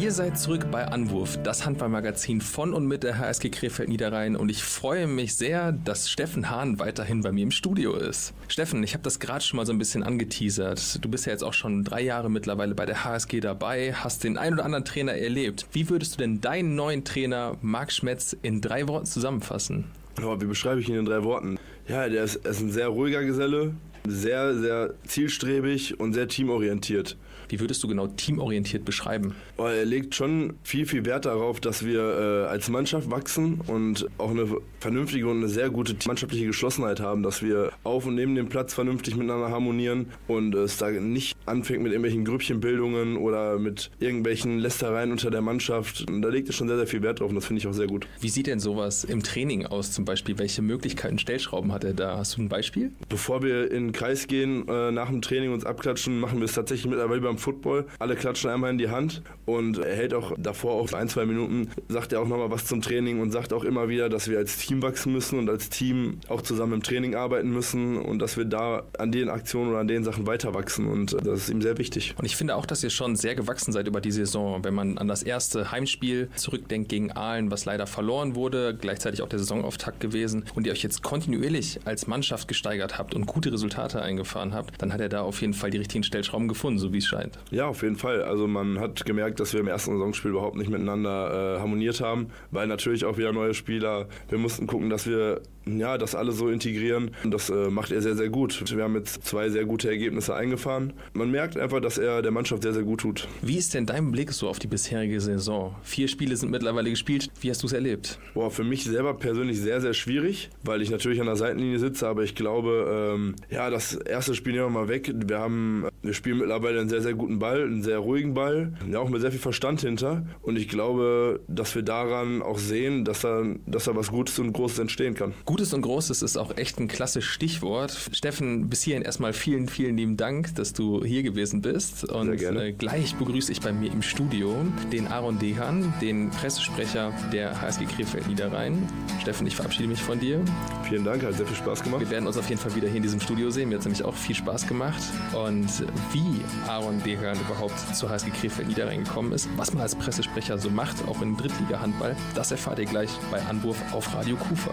Ihr 0.00 0.12
seid 0.12 0.38
zurück 0.38 0.66
bei 0.70 0.86
Anwurf, 0.86 1.38
das 1.42 1.66
Handballmagazin 1.66 2.40
von 2.40 2.72
und 2.72 2.86
mit 2.86 3.02
der 3.02 3.18
HSG 3.18 3.50
Krefeld 3.50 3.90
Niederrhein 3.90 4.34
und 4.34 4.48
ich 4.48 4.64
freue 4.64 5.06
mich 5.06 5.36
sehr, 5.36 5.72
dass 5.72 6.08
Steffen 6.08 6.48
Hahn 6.48 6.78
weiterhin 6.78 7.20
bei 7.20 7.32
mir 7.32 7.42
im 7.42 7.50
Studio 7.50 7.94
ist. 7.96 8.32
Steffen, 8.48 8.82
ich 8.82 8.94
habe 8.94 9.02
das 9.02 9.20
gerade 9.20 9.44
schon 9.44 9.58
mal 9.58 9.66
so 9.66 9.74
ein 9.74 9.78
bisschen 9.78 10.02
angeteasert. 10.02 11.04
Du 11.04 11.10
bist 11.10 11.26
ja 11.26 11.32
jetzt 11.32 11.44
auch 11.44 11.52
schon 11.52 11.84
drei 11.84 12.00
Jahre 12.00 12.30
mittlerweile 12.30 12.74
bei 12.74 12.86
der 12.86 13.04
HSG 13.04 13.40
dabei, 13.40 13.92
hast 13.92 14.24
den 14.24 14.38
ein 14.38 14.54
oder 14.54 14.64
anderen 14.64 14.86
Trainer 14.86 15.12
erlebt. 15.12 15.66
Wie 15.72 15.90
würdest 15.90 16.14
du 16.14 16.18
denn 16.18 16.40
deinen 16.40 16.74
neuen 16.76 17.04
Trainer 17.04 17.58
Marc 17.60 17.92
Schmetz 17.92 18.34
in 18.40 18.62
drei 18.62 18.88
Worten 18.88 19.04
zusammenfassen? 19.04 19.84
Aber 20.16 20.40
wie 20.40 20.46
beschreibe 20.46 20.80
ich 20.80 20.88
ihn 20.88 20.96
in 20.96 21.04
drei 21.04 21.24
Worten? 21.24 21.58
Ja, 21.88 22.08
der 22.08 22.24
ist, 22.24 22.36
ist 22.36 22.60
ein 22.60 22.70
sehr 22.70 22.88
ruhiger 22.88 23.22
Geselle, 23.22 23.74
sehr, 24.06 24.54
sehr 24.54 24.94
zielstrebig 25.06 25.98
und 26.00 26.12
sehr 26.12 26.28
teamorientiert. 26.28 27.16
Wie 27.52 27.60
würdest 27.60 27.82
du 27.82 27.88
genau 27.88 28.06
teamorientiert 28.06 28.86
beschreiben? 28.86 29.34
Er 29.58 29.84
legt 29.84 30.14
schon 30.14 30.54
viel, 30.62 30.86
viel 30.86 31.04
Wert 31.04 31.26
darauf, 31.26 31.60
dass 31.60 31.84
wir 31.84 32.00
äh, 32.00 32.48
als 32.48 32.70
Mannschaft 32.70 33.10
wachsen 33.10 33.60
und 33.66 34.06
auch 34.16 34.30
eine 34.30 34.46
vernünftige 34.80 35.28
und 35.28 35.36
eine 35.36 35.48
sehr 35.48 35.68
gute 35.68 35.94
mannschaftliche 36.06 36.46
Geschlossenheit 36.46 37.00
haben, 37.00 37.22
dass 37.22 37.42
wir 37.42 37.70
auf 37.84 38.06
und 38.06 38.14
neben 38.14 38.34
dem 38.36 38.48
Platz 38.48 38.72
vernünftig 38.72 39.16
miteinander 39.16 39.50
harmonieren 39.50 40.06
und 40.28 40.54
es 40.54 40.78
da 40.78 40.90
nicht 40.90 41.36
anfängt 41.44 41.82
mit 41.82 41.92
irgendwelchen 41.92 42.24
Grüppchenbildungen 42.24 43.18
oder 43.18 43.58
mit 43.58 43.90
irgendwelchen 44.00 44.58
Lästereien 44.58 45.12
unter 45.12 45.30
der 45.30 45.42
Mannschaft. 45.42 46.08
Und 46.08 46.22
da 46.22 46.30
legt 46.30 46.48
er 46.48 46.54
schon 46.54 46.68
sehr, 46.68 46.78
sehr 46.78 46.86
viel 46.86 47.02
Wert 47.02 47.20
drauf 47.20 47.28
und 47.28 47.34
das 47.34 47.44
finde 47.44 47.60
ich 47.60 47.66
auch 47.66 47.74
sehr 47.74 47.86
gut. 47.86 48.06
Wie 48.20 48.30
sieht 48.30 48.46
denn 48.46 48.60
sowas 48.60 49.04
im 49.04 49.22
Training 49.22 49.66
aus 49.66 49.92
zum 49.92 50.06
Beispiel? 50.06 50.38
Welche 50.38 50.62
Möglichkeiten, 50.62 51.18
Stellschrauben 51.18 51.70
hat 51.70 51.84
er 51.84 51.92
da? 51.92 52.16
Hast 52.16 52.38
du 52.38 52.40
ein 52.40 52.48
Beispiel? 52.48 52.92
Bevor 53.10 53.42
wir 53.42 53.70
in 53.70 53.88
den 53.88 53.92
Kreis 53.92 54.26
gehen, 54.26 54.66
äh, 54.68 54.90
nach 54.90 55.10
dem 55.10 55.20
Training 55.20 55.52
uns 55.52 55.66
abklatschen, 55.66 56.18
machen 56.18 56.38
wir 56.38 56.46
es 56.46 56.54
tatsächlich 56.54 56.86
mittlerweile 56.86 57.20
beim 57.20 57.41
Football. 57.42 57.86
Alle 57.98 58.16
klatschen 58.16 58.50
einmal 58.50 58.70
in 58.70 58.78
die 58.78 58.88
Hand 58.88 59.22
und 59.44 59.78
er 59.78 59.94
hält 59.94 60.14
auch 60.14 60.32
davor 60.38 60.72
auch 60.72 60.92
ein, 60.92 61.08
zwei 61.08 61.26
Minuten, 61.26 61.70
sagt 61.88 62.12
er 62.12 62.20
auch 62.20 62.28
nochmal 62.28 62.50
was 62.50 62.66
zum 62.66 62.80
Training 62.80 63.20
und 63.20 63.30
sagt 63.30 63.52
auch 63.52 63.64
immer 63.64 63.88
wieder, 63.88 64.08
dass 64.08 64.28
wir 64.28 64.38
als 64.38 64.56
Team 64.56 64.82
wachsen 64.82 65.12
müssen 65.12 65.38
und 65.38 65.50
als 65.50 65.68
Team 65.68 66.18
auch 66.28 66.42
zusammen 66.42 66.74
im 66.74 66.82
Training 66.82 67.14
arbeiten 67.14 67.50
müssen 67.50 67.96
und 67.98 68.20
dass 68.20 68.36
wir 68.36 68.44
da 68.44 68.84
an 68.98 69.12
den 69.12 69.28
Aktionen 69.28 69.70
oder 69.70 69.80
an 69.80 69.88
den 69.88 70.04
Sachen 70.04 70.26
weiter 70.26 70.54
wachsen 70.54 70.86
und 70.86 71.12
das 71.12 71.42
ist 71.42 71.50
ihm 71.50 71.62
sehr 71.62 71.78
wichtig. 71.78 72.14
Und 72.18 72.24
ich 72.24 72.36
finde 72.36 72.56
auch, 72.56 72.66
dass 72.66 72.82
ihr 72.82 72.90
schon 72.90 73.16
sehr 73.16 73.34
gewachsen 73.34 73.72
seid 73.72 73.86
über 73.86 74.00
die 74.00 74.12
Saison. 74.12 74.64
Wenn 74.64 74.74
man 74.74 74.98
an 74.98 75.08
das 75.08 75.22
erste 75.22 75.70
Heimspiel 75.70 76.28
zurückdenkt 76.36 76.88
gegen 76.88 77.12
Aalen, 77.12 77.50
was 77.50 77.64
leider 77.64 77.86
verloren 77.86 78.34
wurde, 78.34 78.76
gleichzeitig 78.78 79.22
auch 79.22 79.28
der 79.28 79.38
Saisonauftakt 79.38 80.00
gewesen 80.00 80.44
und 80.54 80.66
ihr 80.66 80.72
euch 80.72 80.82
jetzt 80.82 81.02
kontinuierlich 81.02 81.80
als 81.84 82.06
Mannschaft 82.06 82.48
gesteigert 82.48 82.98
habt 82.98 83.14
und 83.14 83.26
gute 83.26 83.52
Resultate 83.52 84.00
eingefahren 84.00 84.54
habt, 84.54 84.80
dann 84.80 84.92
hat 84.92 85.00
er 85.00 85.08
da 85.08 85.22
auf 85.22 85.40
jeden 85.40 85.54
Fall 85.54 85.70
die 85.70 85.78
richtigen 85.78 86.04
Stellschrauben 86.04 86.48
gefunden, 86.48 86.78
so 86.78 86.92
wie 86.92 86.98
es 86.98 87.06
scheint. 87.06 87.21
Ja, 87.50 87.66
auf 87.66 87.82
jeden 87.82 87.96
Fall. 87.96 88.22
Also 88.22 88.46
man 88.46 88.78
hat 88.80 89.04
gemerkt, 89.04 89.40
dass 89.40 89.52
wir 89.52 89.60
im 89.60 89.68
ersten 89.68 89.92
Saisonspiel 89.92 90.32
überhaupt 90.32 90.56
nicht 90.56 90.70
miteinander 90.70 91.56
äh, 91.56 91.60
harmoniert 91.60 92.00
haben, 92.00 92.28
weil 92.50 92.66
natürlich 92.66 93.04
auch 93.04 93.18
wieder 93.18 93.32
neue 93.32 93.54
Spieler. 93.54 94.08
Wir 94.28 94.38
mussten 94.38 94.66
gucken, 94.66 94.90
dass 94.90 95.06
wir 95.06 95.42
ja, 95.66 95.98
das 95.98 96.14
alle 96.14 96.32
so 96.32 96.48
integrieren. 96.48 97.10
Und 97.24 97.32
das 97.32 97.50
äh, 97.50 97.70
macht 97.70 97.92
er 97.92 98.02
sehr, 98.02 98.14
sehr 98.16 98.28
gut. 98.28 98.62
Wir 98.74 98.84
haben 98.84 98.96
jetzt 98.96 99.24
zwei 99.24 99.48
sehr 99.48 99.64
gute 99.64 99.88
Ergebnisse 99.88 100.34
eingefahren. 100.34 100.92
Man 101.12 101.30
merkt 101.30 101.56
einfach, 101.56 101.80
dass 101.80 101.98
er 101.98 102.22
der 102.22 102.30
Mannschaft 102.30 102.62
sehr, 102.62 102.72
sehr 102.72 102.82
gut 102.82 103.00
tut. 103.00 103.28
Wie 103.42 103.56
ist 103.56 103.74
denn 103.74 103.86
dein 103.86 104.10
Blick 104.12 104.32
so 104.32 104.48
auf 104.48 104.58
die 104.58 104.66
bisherige 104.66 105.20
Saison? 105.20 105.74
Vier 105.82 106.08
Spiele 106.08 106.36
sind 106.36 106.50
mittlerweile 106.50 106.90
gespielt. 106.90 107.30
Wie 107.40 107.50
hast 107.50 107.62
du 107.62 107.66
es 107.66 107.72
erlebt? 107.72 108.18
Boah, 108.34 108.50
für 108.50 108.64
mich 108.64 108.84
selber 108.84 109.14
persönlich 109.14 109.60
sehr, 109.60 109.80
sehr 109.80 109.94
schwierig, 109.94 110.50
weil 110.64 110.82
ich 110.82 110.90
natürlich 110.90 111.20
an 111.20 111.26
der 111.26 111.36
Seitenlinie 111.36 111.78
sitze, 111.78 112.08
aber 112.08 112.22
ich 112.22 112.34
glaube, 112.34 113.14
ähm, 113.14 113.34
ja, 113.50 113.70
das 113.70 113.94
erste 113.94 114.34
Spiel 114.34 114.52
nehmen 114.52 114.66
wir 114.66 114.80
mal 114.80 114.88
weg. 114.88 115.12
Wir 115.14 115.38
haben, 115.38 115.86
wir 116.02 116.14
spielen 116.14 116.38
mittlerweile 116.38 116.80
einen 116.80 116.88
sehr, 116.88 117.02
sehr 117.02 117.14
guten 117.14 117.38
Ball, 117.38 117.62
einen 117.62 117.82
sehr 117.82 117.98
ruhigen 117.98 118.34
Ball, 118.34 118.72
ja, 118.90 118.98
auch 118.98 119.08
mit 119.08 119.20
sehr 119.20 119.30
viel 119.30 119.40
Verstand 119.40 119.80
hinter. 119.80 120.26
Und 120.42 120.56
ich 120.56 120.68
glaube, 120.68 121.40
dass 121.48 121.74
wir 121.74 121.82
daran 121.82 122.42
auch 122.42 122.58
sehen, 122.58 123.04
dass 123.04 123.20
da, 123.20 123.44
dass 123.66 123.84
da 123.84 123.96
was 123.96 124.10
Gutes 124.10 124.38
und 124.38 124.52
Großes 124.52 124.78
entstehen 124.78 125.14
kann. 125.14 125.34
Gutes 125.52 125.74
und 125.74 125.82
Großes 125.82 126.22
ist 126.22 126.38
auch 126.38 126.56
echt 126.56 126.80
ein 126.80 126.88
klasse 126.88 127.20
Stichwort. 127.20 127.90
Steffen, 128.12 128.70
bis 128.70 128.80
hierhin 128.80 129.02
erstmal 129.02 129.34
vielen, 129.34 129.68
vielen 129.68 129.98
lieben 129.98 130.16
Dank, 130.16 130.54
dass 130.54 130.72
du 130.72 131.04
hier 131.04 131.22
gewesen 131.22 131.60
bist. 131.60 132.10
Und 132.10 132.28
Sehr 132.28 132.36
gerne. 132.36 132.68
äh, 132.68 132.72
gleich 132.72 133.14
begrüße 133.16 133.52
ich 133.52 133.60
bei 133.60 133.70
mir 133.70 133.92
im 133.92 134.00
Studio 134.00 134.56
den 134.90 135.08
Aaron 135.08 135.38
Dehan, 135.38 135.92
den 136.00 136.30
Pressesprecher 136.30 137.12
der 137.34 137.60
HSG 137.60 137.84
Krefeld 137.84 138.28
Niederrhein. 138.28 138.88
Steffen, 139.20 139.46
ich 139.46 139.54
verabschiede 139.54 139.88
mich 139.88 140.00
von 140.00 140.18
dir. 140.18 140.42
Vielen 140.88 141.04
Dank, 141.04 141.22
hat 141.22 141.34
sehr 141.34 141.46
viel 141.46 141.56
Spaß 141.56 141.82
gemacht. 141.82 142.00
Wir 142.00 142.08
werden 142.08 142.26
uns 142.26 142.38
auf 142.38 142.48
jeden 142.48 142.58
Fall 142.58 142.74
wieder 142.74 142.88
hier 142.88 142.96
in 142.96 143.02
diesem 143.02 143.20
Studio 143.20 143.50
sehen. 143.50 143.68
Mir 143.68 143.74
hat 143.74 143.80
es 143.80 143.84
nämlich 143.84 144.04
auch 144.06 144.14
viel 144.14 144.34
Spaß 144.34 144.66
gemacht. 144.66 145.02
Und 145.34 145.68
wie 146.14 146.40
Aaron 146.66 147.02
Dehan 147.02 147.38
überhaupt 147.38 147.78
zur 147.94 148.08
HSG 148.08 148.30
Krefeld 148.30 148.68
Niederrhein 148.68 149.04
gekommen 149.04 149.32
ist, 149.32 149.50
was 149.58 149.74
man 149.74 149.82
als 149.82 149.94
Pressesprecher 149.96 150.56
so 150.56 150.70
macht, 150.70 151.06
auch 151.06 151.20
im 151.20 151.36
Drittliga-Handball, 151.36 152.16
das 152.34 152.52
erfahrt 152.52 152.78
ihr 152.78 152.86
gleich 152.86 153.10
bei 153.30 153.42
Anwurf 153.42 153.76
auf 153.92 154.14
Radio 154.14 154.36
Kufa. 154.36 154.72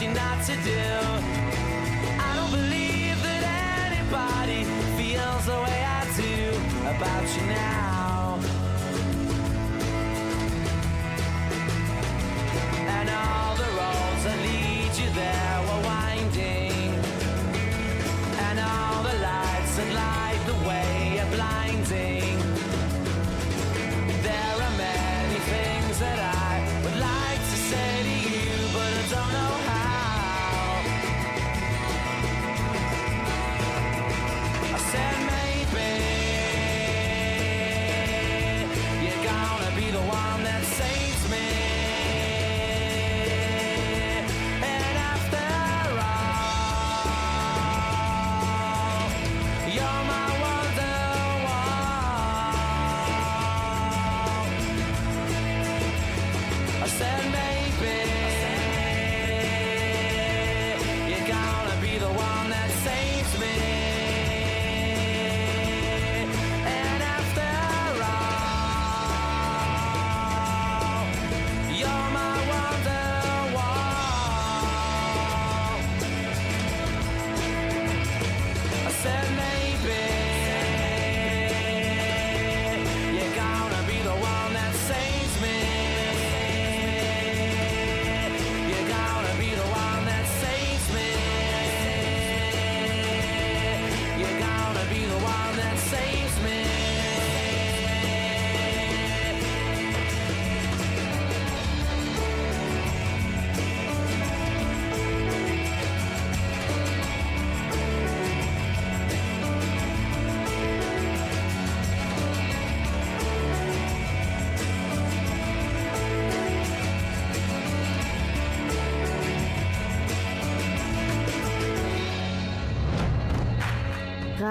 You're 0.00 0.14
not 0.14 0.44
to 0.44 0.54
do. 0.62 0.80
I 2.20 2.36
don't 2.36 2.52
believe 2.52 3.20
that 3.22 3.42
anybody 3.90 4.62
feels 4.96 5.44
the 5.46 5.58
way 5.64 5.82
I 5.82 6.04
do 6.14 6.34
about 6.94 7.26
you 7.34 7.46
now. 7.46 8.38
And 12.96 13.10
all 13.10 13.56
the 13.56 13.70
roads 13.80 14.24
that 14.24 14.38
lead 14.46 14.92
you 14.96 15.10
there 15.14 15.57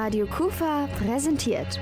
Radio 0.08 0.26
Kufa 0.26 0.88
präsentiert. 1.04 1.82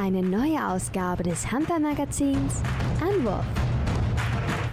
Eine 0.00 0.22
neue 0.22 0.66
Ausgabe 0.66 1.22
des 1.22 1.52
Handball-Magazins 1.52 2.62
Anwurf. 2.98 3.44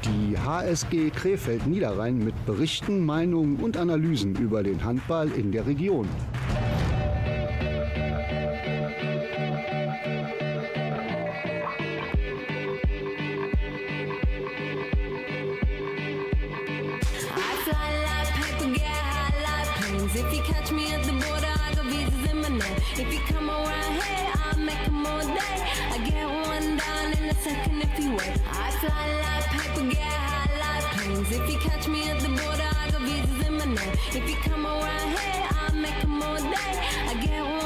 Die 0.05 0.37
HSG 0.39 1.09
Krefeld 1.09 1.67
Niederrhein 1.67 2.19
mit 2.19 2.45
Berichten, 2.45 3.05
Meinungen 3.05 3.57
und 3.57 3.75
Analysen 3.75 4.33
über 4.37 4.63
den 4.63 4.81
Handball 4.81 5.29
in 5.33 5.51
der 5.51 5.67
Region. 5.67 6.07
A 27.53 27.63
second 27.63 27.81
if 27.81 27.99
you 27.99 28.11
wait. 28.11 28.37
I 28.51 28.71
fly 28.81 29.05
like 29.23 29.45
paper, 29.53 29.85
get 29.89 30.01
high 30.01 30.57
like 30.63 30.83
planes. 30.93 31.31
If 31.31 31.49
you 31.51 31.57
catch 31.59 31.87
me 31.87 32.09
at 32.09 32.19
the 32.21 32.29
border, 32.29 32.69
I 32.81 32.91
got 32.91 33.01
visas 33.01 33.47
in 33.47 33.53
my 33.57 33.65
name. 33.65 33.97
If 34.13 34.29
you 34.29 34.35
come 34.37 34.65
around 34.65 35.09
here, 35.17 35.47
I'll 35.59 35.75
make 35.75 36.03
'em 36.03 36.21
all 36.23 36.37
day. 36.37 36.73
I 37.09 37.13
get 37.21 37.41
one 37.43 37.62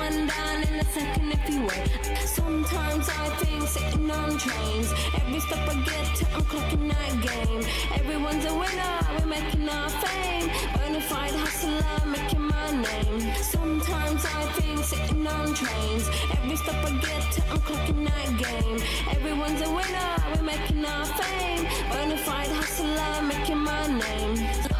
in 0.78 0.86
a 0.86 0.90
second 0.92 1.32
if 1.32 1.50
you 1.50 1.62
wait. 1.62 2.18
Sometimes 2.26 3.10
I 3.10 3.30
think 3.40 3.68
sitting 3.68 4.12
on 4.12 4.38
trains. 4.38 4.94
Every 5.16 5.40
step 5.40 5.68
I 5.68 5.76
get 5.82 6.16
to, 6.18 6.26
I'm 6.36 6.44
clocking 6.44 6.88
that 6.90 7.14
game. 7.30 7.62
Everyone's 8.00 8.46
a 8.46 8.54
winner, 8.54 8.96
we're 9.18 9.26
making 9.26 9.70
our 9.70 9.90
fame. 9.90 10.50
Bonafide 10.78 11.36
hustler, 11.44 12.06
making 12.06 12.42
my 12.42 12.72
name. 12.72 13.34
Sometimes 13.42 14.26
I 14.26 14.44
think 14.58 14.80
sitting 14.84 15.26
on 15.26 15.54
trains. 15.56 16.06
Every 16.38 16.58
step 16.58 16.86
I 16.86 16.92
get 17.08 17.24
to, 17.34 17.42
I'm 17.52 17.60
clocking 17.68 18.04
that 18.10 18.30
game. 18.46 18.78
Everyone's 19.16 19.62
a 19.62 19.70
winner, 19.78 20.12
we're 20.36 20.44
making 20.44 20.86
our 20.86 21.06
fame. 21.06 21.66
Bonafide 21.92 22.54
hustler, 22.60 23.22
making 23.24 23.58
my 23.58 23.88
name. 23.88 24.77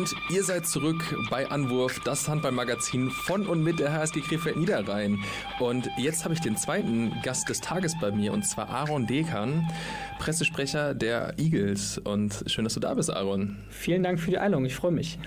Und 0.00 0.16
ihr 0.30 0.42
seid 0.42 0.66
zurück 0.66 1.14
bei 1.28 1.50
Anwurf, 1.50 2.00
das 2.00 2.26
Handballmagazin 2.26 3.10
von 3.10 3.46
und 3.46 3.62
mit 3.62 3.80
der 3.80 3.92
HSG 3.92 4.22
Krefeld 4.22 4.56
Niederrhein. 4.56 5.18
Und 5.58 5.90
jetzt 5.98 6.24
habe 6.24 6.32
ich 6.32 6.40
den 6.40 6.56
zweiten 6.56 7.12
Gast 7.22 7.50
des 7.50 7.60
Tages 7.60 7.94
bei 8.00 8.10
mir, 8.10 8.32
und 8.32 8.46
zwar 8.46 8.70
Aaron 8.70 9.06
Dekan, 9.06 9.68
Pressesprecher 10.18 10.94
der 10.94 11.38
Eagles. 11.38 11.98
Und 11.98 12.44
schön, 12.46 12.64
dass 12.64 12.72
du 12.72 12.80
da 12.80 12.94
bist, 12.94 13.10
Aaron. 13.10 13.58
Vielen 13.68 14.02
Dank 14.02 14.18
für 14.18 14.30
die 14.30 14.38
Einladung, 14.38 14.64
ich 14.64 14.74
freue 14.74 14.92
mich. 14.92 15.18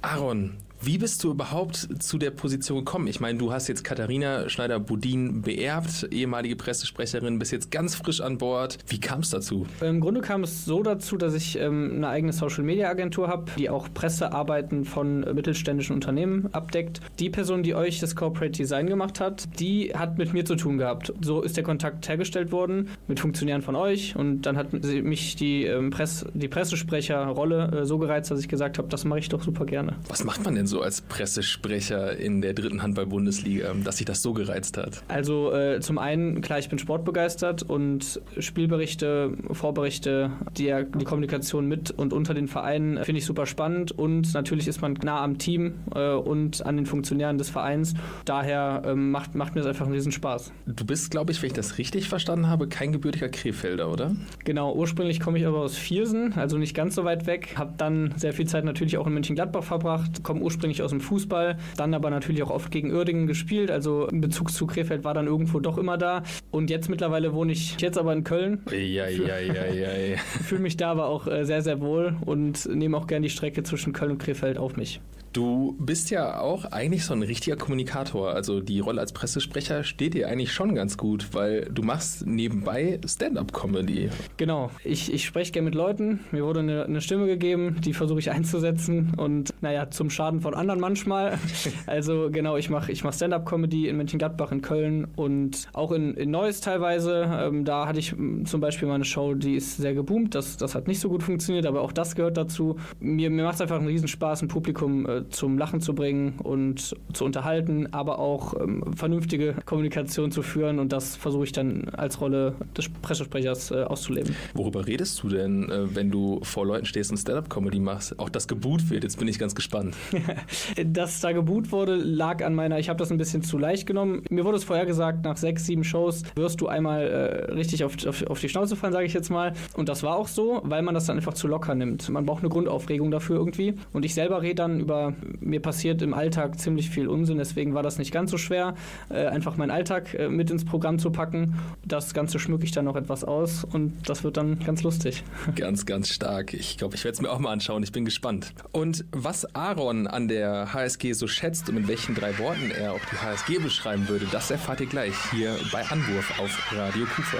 Aaron, 0.00 0.58
Wie 0.86 0.98
bist 0.98 1.24
du 1.24 1.30
überhaupt 1.30 1.88
zu 2.02 2.18
der 2.18 2.30
Position 2.30 2.80
gekommen? 2.80 3.06
Ich 3.06 3.18
meine, 3.18 3.38
du 3.38 3.50
hast 3.50 3.68
jetzt 3.68 3.84
Katharina 3.84 4.50
Schneider-Budin 4.50 5.40
beerbt, 5.40 6.06
ehemalige 6.10 6.56
Pressesprecherin, 6.56 7.38
bist 7.38 7.52
jetzt 7.52 7.70
ganz 7.70 7.94
frisch 7.94 8.20
an 8.20 8.36
Bord. 8.36 8.76
Wie 8.88 9.00
kam 9.00 9.20
es 9.20 9.30
dazu? 9.30 9.66
Im 9.80 10.00
Grunde 10.00 10.20
kam 10.20 10.42
es 10.42 10.66
so 10.66 10.82
dazu, 10.82 11.16
dass 11.16 11.32
ich 11.32 11.58
ähm, 11.58 11.92
eine 11.96 12.08
eigene 12.08 12.34
Social-Media-Agentur 12.34 13.28
habe, 13.28 13.50
die 13.56 13.70
auch 13.70 13.88
Pressearbeiten 13.94 14.84
von 14.84 15.22
äh, 15.22 15.32
mittelständischen 15.32 15.94
Unternehmen 15.94 16.52
abdeckt. 16.52 17.00
Die 17.18 17.30
Person, 17.30 17.62
die 17.62 17.74
euch 17.74 17.98
das 18.00 18.14
Corporate 18.14 18.52
Design 18.52 18.86
gemacht 18.86 19.20
hat, 19.20 19.58
die 19.58 19.92
hat 19.94 20.18
mit 20.18 20.34
mir 20.34 20.44
zu 20.44 20.54
tun 20.54 20.76
gehabt. 20.76 21.14
So 21.22 21.40
ist 21.40 21.56
der 21.56 21.64
Kontakt 21.64 22.06
hergestellt 22.10 22.52
worden 22.52 22.90
mit 23.08 23.20
Funktionären 23.20 23.62
von 23.62 23.74
euch 23.74 24.16
und 24.16 24.42
dann 24.42 24.58
hat 24.58 24.66
sie 24.82 25.00
mich 25.00 25.36
die, 25.36 25.64
ähm, 25.64 25.88
Press 25.88 26.26
die 26.34 26.48
Pressesprecherrolle 26.48 27.70
äh, 27.70 27.86
so 27.86 27.96
gereizt, 27.96 28.30
dass 28.30 28.40
ich 28.40 28.48
gesagt 28.48 28.76
habe, 28.76 28.88
das 28.88 29.06
mache 29.06 29.20
ich 29.20 29.30
doch 29.30 29.42
super 29.42 29.64
gerne. 29.64 29.96
Was 30.08 30.24
macht 30.24 30.44
man 30.44 30.54
denn 30.54 30.66
so 30.66 30.73
als 30.80 31.00
Pressesprecher 31.00 32.16
in 32.16 32.40
der 32.40 32.54
dritten 32.54 32.82
Handball-Bundesliga, 32.82 33.74
dass 33.84 33.98
sich 33.98 34.06
das 34.06 34.22
so 34.22 34.32
gereizt 34.32 34.76
hat? 34.76 35.02
Also 35.08 35.52
äh, 35.52 35.80
zum 35.80 35.98
einen, 35.98 36.40
klar, 36.40 36.58
ich 36.58 36.68
bin 36.68 36.78
sportbegeistert 36.78 37.62
und 37.62 38.20
Spielberichte, 38.38 39.36
Vorberichte, 39.52 40.30
die, 40.56 40.72
die 40.98 41.04
Kommunikation 41.04 41.66
mit 41.66 41.90
und 41.90 42.12
unter 42.12 42.34
den 42.34 42.48
Vereinen 42.48 43.02
finde 43.04 43.18
ich 43.18 43.26
super 43.26 43.46
spannend 43.46 43.92
und 43.92 44.34
natürlich 44.34 44.68
ist 44.68 44.80
man 44.80 44.94
nah 45.02 45.22
am 45.22 45.38
Team 45.38 45.74
äh, 45.94 46.12
und 46.12 46.64
an 46.64 46.76
den 46.76 46.86
Funktionären 46.86 47.38
des 47.38 47.50
Vereins. 47.50 47.94
Daher 48.24 48.82
ähm, 48.84 49.10
macht, 49.10 49.34
macht 49.34 49.54
mir 49.54 49.60
das 49.60 49.68
einfach 49.68 49.86
einen 49.86 49.94
Riesenspaß. 49.94 50.52
Du 50.66 50.84
bist, 50.84 51.10
glaube 51.10 51.32
ich, 51.32 51.42
wenn 51.42 51.48
ich 51.48 51.54
das 51.54 51.78
richtig 51.78 52.08
verstanden 52.08 52.48
habe, 52.48 52.68
kein 52.68 52.92
gebürtiger 52.92 53.28
Krefelder, 53.28 53.90
oder? 53.90 54.16
Genau, 54.44 54.74
ursprünglich 54.74 55.20
komme 55.20 55.38
ich 55.38 55.46
aber 55.46 55.58
aus 55.58 55.76
Viersen, 55.76 56.32
also 56.34 56.58
nicht 56.58 56.74
ganz 56.74 56.94
so 56.94 57.04
weit 57.04 57.26
weg. 57.26 57.54
Habe 57.56 57.74
dann 57.76 58.14
sehr 58.16 58.32
viel 58.32 58.46
Zeit 58.46 58.64
natürlich 58.64 58.98
auch 58.98 59.06
in 59.06 59.14
Mönchengladbach 59.14 59.64
verbracht, 59.64 60.22
komme 60.22 60.40
ursprünglich 60.40 60.63
aus 60.82 60.90
dem 60.90 61.00
Fußball, 61.00 61.56
dann 61.76 61.94
aber 61.94 62.10
natürlich 62.10 62.42
auch 62.42 62.50
oft 62.50 62.70
gegen 62.70 62.92
Uerdingen 62.92 63.26
gespielt. 63.26 63.70
Also 63.70 64.06
ein 64.08 64.20
Bezug 64.20 64.50
zu 64.52 64.66
Krefeld 64.66 65.04
war 65.04 65.14
dann 65.14 65.26
irgendwo 65.26 65.60
doch 65.60 65.78
immer 65.78 65.98
da. 65.98 66.22
Und 66.50 66.70
jetzt 66.70 66.88
mittlerweile 66.88 67.32
wohne 67.34 67.52
ich 67.52 67.80
jetzt 67.80 67.98
aber 67.98 68.12
in 68.12 68.24
Köln. 68.24 68.62
Ja, 68.70 69.08
ja, 69.08 69.38
ja, 69.38 69.66
ja. 69.66 70.16
Fühle 70.16 70.62
mich 70.62 70.76
da 70.76 70.90
aber 70.90 71.06
auch 71.06 71.26
äh, 71.26 71.44
sehr, 71.44 71.62
sehr 71.62 71.80
wohl 71.80 72.16
und 72.24 72.66
nehme 72.66 72.96
auch 72.96 73.06
gern 73.06 73.22
die 73.22 73.30
Strecke 73.30 73.62
zwischen 73.62 73.92
Köln 73.92 74.12
und 74.12 74.18
Krefeld 74.18 74.58
auf 74.58 74.76
mich. 74.76 75.00
Du 75.34 75.74
bist 75.80 76.10
ja 76.10 76.38
auch 76.38 76.64
eigentlich 76.66 77.04
so 77.04 77.12
ein 77.12 77.24
richtiger 77.24 77.56
Kommunikator. 77.56 78.30
Also 78.30 78.60
die 78.60 78.78
Rolle 78.78 79.00
als 79.00 79.12
Pressesprecher 79.12 79.82
steht 79.82 80.14
dir 80.14 80.28
eigentlich 80.28 80.52
schon 80.52 80.76
ganz 80.76 80.96
gut, 80.96 81.30
weil 81.32 81.62
du 81.72 81.82
machst 81.82 82.24
nebenbei 82.24 83.00
Stand-up-Comedy. 83.04 84.10
Genau, 84.36 84.70
ich, 84.84 85.12
ich 85.12 85.24
spreche 85.24 85.50
gerne 85.50 85.64
mit 85.64 85.74
Leuten. 85.74 86.20
Mir 86.30 86.44
wurde 86.44 86.60
eine, 86.60 86.84
eine 86.84 87.00
Stimme 87.00 87.26
gegeben, 87.26 87.78
die 87.80 87.94
versuche 87.94 88.20
ich 88.20 88.30
einzusetzen 88.30 89.12
und 89.16 89.52
naja, 89.60 89.90
zum 89.90 90.08
Schaden 90.08 90.40
von 90.40 90.54
anderen 90.54 90.80
manchmal. 90.80 91.38
Also 91.86 92.30
genau, 92.30 92.56
ich 92.56 92.70
mache 92.70 92.92
ich 92.92 93.04
mach 93.04 93.12
Stand-up-Comedy 93.12 93.88
in 93.88 93.96
Mönchengladbach, 93.96 94.52
in 94.52 94.62
Köln 94.62 95.06
und 95.16 95.68
auch 95.72 95.92
in, 95.92 96.14
in 96.14 96.30
Neuss 96.30 96.60
teilweise. 96.60 97.28
Ähm, 97.32 97.64
da 97.64 97.86
hatte 97.86 97.98
ich 97.98 98.12
m, 98.12 98.46
zum 98.46 98.60
Beispiel 98.60 98.86
mal 98.86 98.94
eine 98.94 99.04
Show, 99.04 99.34
die 99.34 99.56
ist 99.56 99.76
sehr 99.76 99.94
geboomt. 99.94 100.34
Das, 100.34 100.56
das 100.56 100.74
hat 100.74 100.86
nicht 100.86 101.00
so 101.00 101.08
gut 101.08 101.22
funktioniert, 101.22 101.66
aber 101.66 101.80
auch 101.80 101.92
das 101.92 102.14
gehört 102.14 102.36
dazu. 102.36 102.76
Mir, 103.00 103.30
mir 103.30 103.44
macht 103.44 103.56
es 103.56 103.60
einfach 103.60 103.78
einen 103.78 103.88
Riesenspaß, 103.88 104.42
ein 104.42 104.48
Publikum 104.48 105.06
äh, 105.06 105.23
zum 105.30 105.58
Lachen 105.58 105.80
zu 105.80 105.94
bringen 105.94 106.38
und 106.42 106.94
zu 107.12 107.24
unterhalten, 107.24 107.92
aber 107.92 108.18
auch 108.18 108.54
ähm, 108.60 108.94
vernünftige 108.96 109.54
Kommunikation 109.64 110.30
zu 110.30 110.42
führen 110.42 110.78
und 110.78 110.92
das 110.92 111.16
versuche 111.16 111.44
ich 111.44 111.52
dann 111.52 111.88
als 111.90 112.20
Rolle 112.20 112.54
des 112.76 112.88
Pressesprechers 112.88 113.70
äh, 113.70 113.82
auszuleben. 113.84 114.34
Worüber 114.54 114.86
redest 114.86 115.22
du 115.22 115.28
denn, 115.28 115.70
äh, 115.70 115.94
wenn 115.94 116.10
du 116.10 116.40
vor 116.42 116.66
Leuten 116.66 116.86
stehst 116.86 117.10
und 117.10 117.16
Stand-up-Comedy 117.16 117.80
machst? 117.80 118.18
Auch 118.18 118.28
das 118.28 118.48
geboot 118.48 118.90
wird, 118.90 119.04
jetzt 119.04 119.18
bin 119.18 119.28
ich 119.28 119.38
ganz 119.38 119.54
gespannt. 119.54 119.96
Dass 120.86 121.20
da 121.20 121.32
geboot 121.32 121.72
wurde, 121.72 121.96
lag 121.96 122.44
an 122.44 122.54
meiner, 122.54 122.78
ich 122.78 122.88
habe 122.88 122.98
das 122.98 123.10
ein 123.10 123.18
bisschen 123.18 123.42
zu 123.42 123.58
leicht 123.58 123.86
genommen. 123.86 124.22
Mir 124.30 124.44
wurde 124.44 124.56
es 124.56 124.64
vorher 124.64 124.86
gesagt, 124.86 125.24
nach 125.24 125.36
sechs, 125.36 125.66
sieben 125.66 125.84
Shows 125.84 126.22
wirst 126.34 126.60
du 126.60 126.68
einmal 126.68 127.06
äh, 127.06 127.52
richtig 127.52 127.84
auf, 127.84 127.94
auf, 128.06 128.26
auf 128.26 128.40
die 128.40 128.48
Schnauze 128.48 128.76
fallen, 128.76 128.92
sage 128.92 129.06
ich 129.06 129.14
jetzt 129.14 129.30
mal. 129.30 129.52
Und 129.76 129.88
das 129.88 130.02
war 130.02 130.16
auch 130.16 130.28
so, 130.28 130.60
weil 130.64 130.82
man 130.82 130.94
das 130.94 131.06
dann 131.06 131.16
einfach 131.16 131.34
zu 131.34 131.48
locker 131.48 131.74
nimmt. 131.74 132.08
Man 132.08 132.26
braucht 132.26 132.42
eine 132.42 132.48
Grundaufregung 132.48 133.10
dafür 133.10 133.36
irgendwie. 133.36 133.74
Und 133.92 134.04
ich 134.04 134.14
selber 134.14 134.42
rede 134.42 134.56
dann 134.56 134.80
über, 134.80 135.13
mir 135.40 135.60
passiert 135.60 136.02
im 136.02 136.14
Alltag 136.14 136.58
ziemlich 136.58 136.90
viel 136.90 137.08
Unsinn, 137.08 137.38
deswegen 137.38 137.74
war 137.74 137.82
das 137.82 137.98
nicht 137.98 138.12
ganz 138.12 138.30
so 138.30 138.38
schwer, 138.38 138.74
äh, 139.10 139.26
einfach 139.26 139.56
meinen 139.56 139.70
Alltag 139.70 140.14
äh, 140.14 140.28
mit 140.28 140.50
ins 140.50 140.64
Programm 140.64 140.98
zu 140.98 141.10
packen. 141.10 141.54
Das 141.84 142.14
Ganze 142.14 142.38
schmücke 142.38 142.64
ich 142.64 142.72
dann 142.72 142.84
noch 142.84 142.96
etwas 142.96 143.24
aus 143.24 143.64
und 143.64 144.08
das 144.08 144.24
wird 144.24 144.36
dann 144.36 144.58
ganz 144.60 144.82
lustig. 144.82 145.22
Ganz, 145.56 145.86
ganz 145.86 146.08
stark. 146.08 146.52
Ich 146.52 146.78
glaube, 146.78 146.96
ich 146.96 147.04
werde 147.04 147.14
es 147.14 147.20
mir 147.20 147.30
auch 147.30 147.38
mal 147.38 147.52
anschauen. 147.52 147.82
Ich 147.82 147.92
bin 147.92 148.04
gespannt. 148.04 148.52
Und 148.72 149.04
was 149.12 149.54
Aaron 149.54 150.06
an 150.06 150.28
der 150.28 150.72
HSG 150.72 151.12
so 151.12 151.26
schätzt 151.26 151.68
und 151.68 151.76
mit 151.76 151.88
welchen 151.88 152.14
drei 152.14 152.38
Worten 152.38 152.70
er 152.70 152.92
auch 152.92 153.00
die 153.12 153.16
HSG 153.16 153.58
beschreiben 153.58 154.08
würde, 154.08 154.26
das 154.30 154.50
erfahrt 154.50 154.80
ihr 154.80 154.86
gleich 154.86 155.14
hier 155.30 155.56
bei 155.72 155.82
Anwurf 155.82 156.38
auf 156.40 156.72
Radio 156.72 157.04
Kufa. 157.06 157.38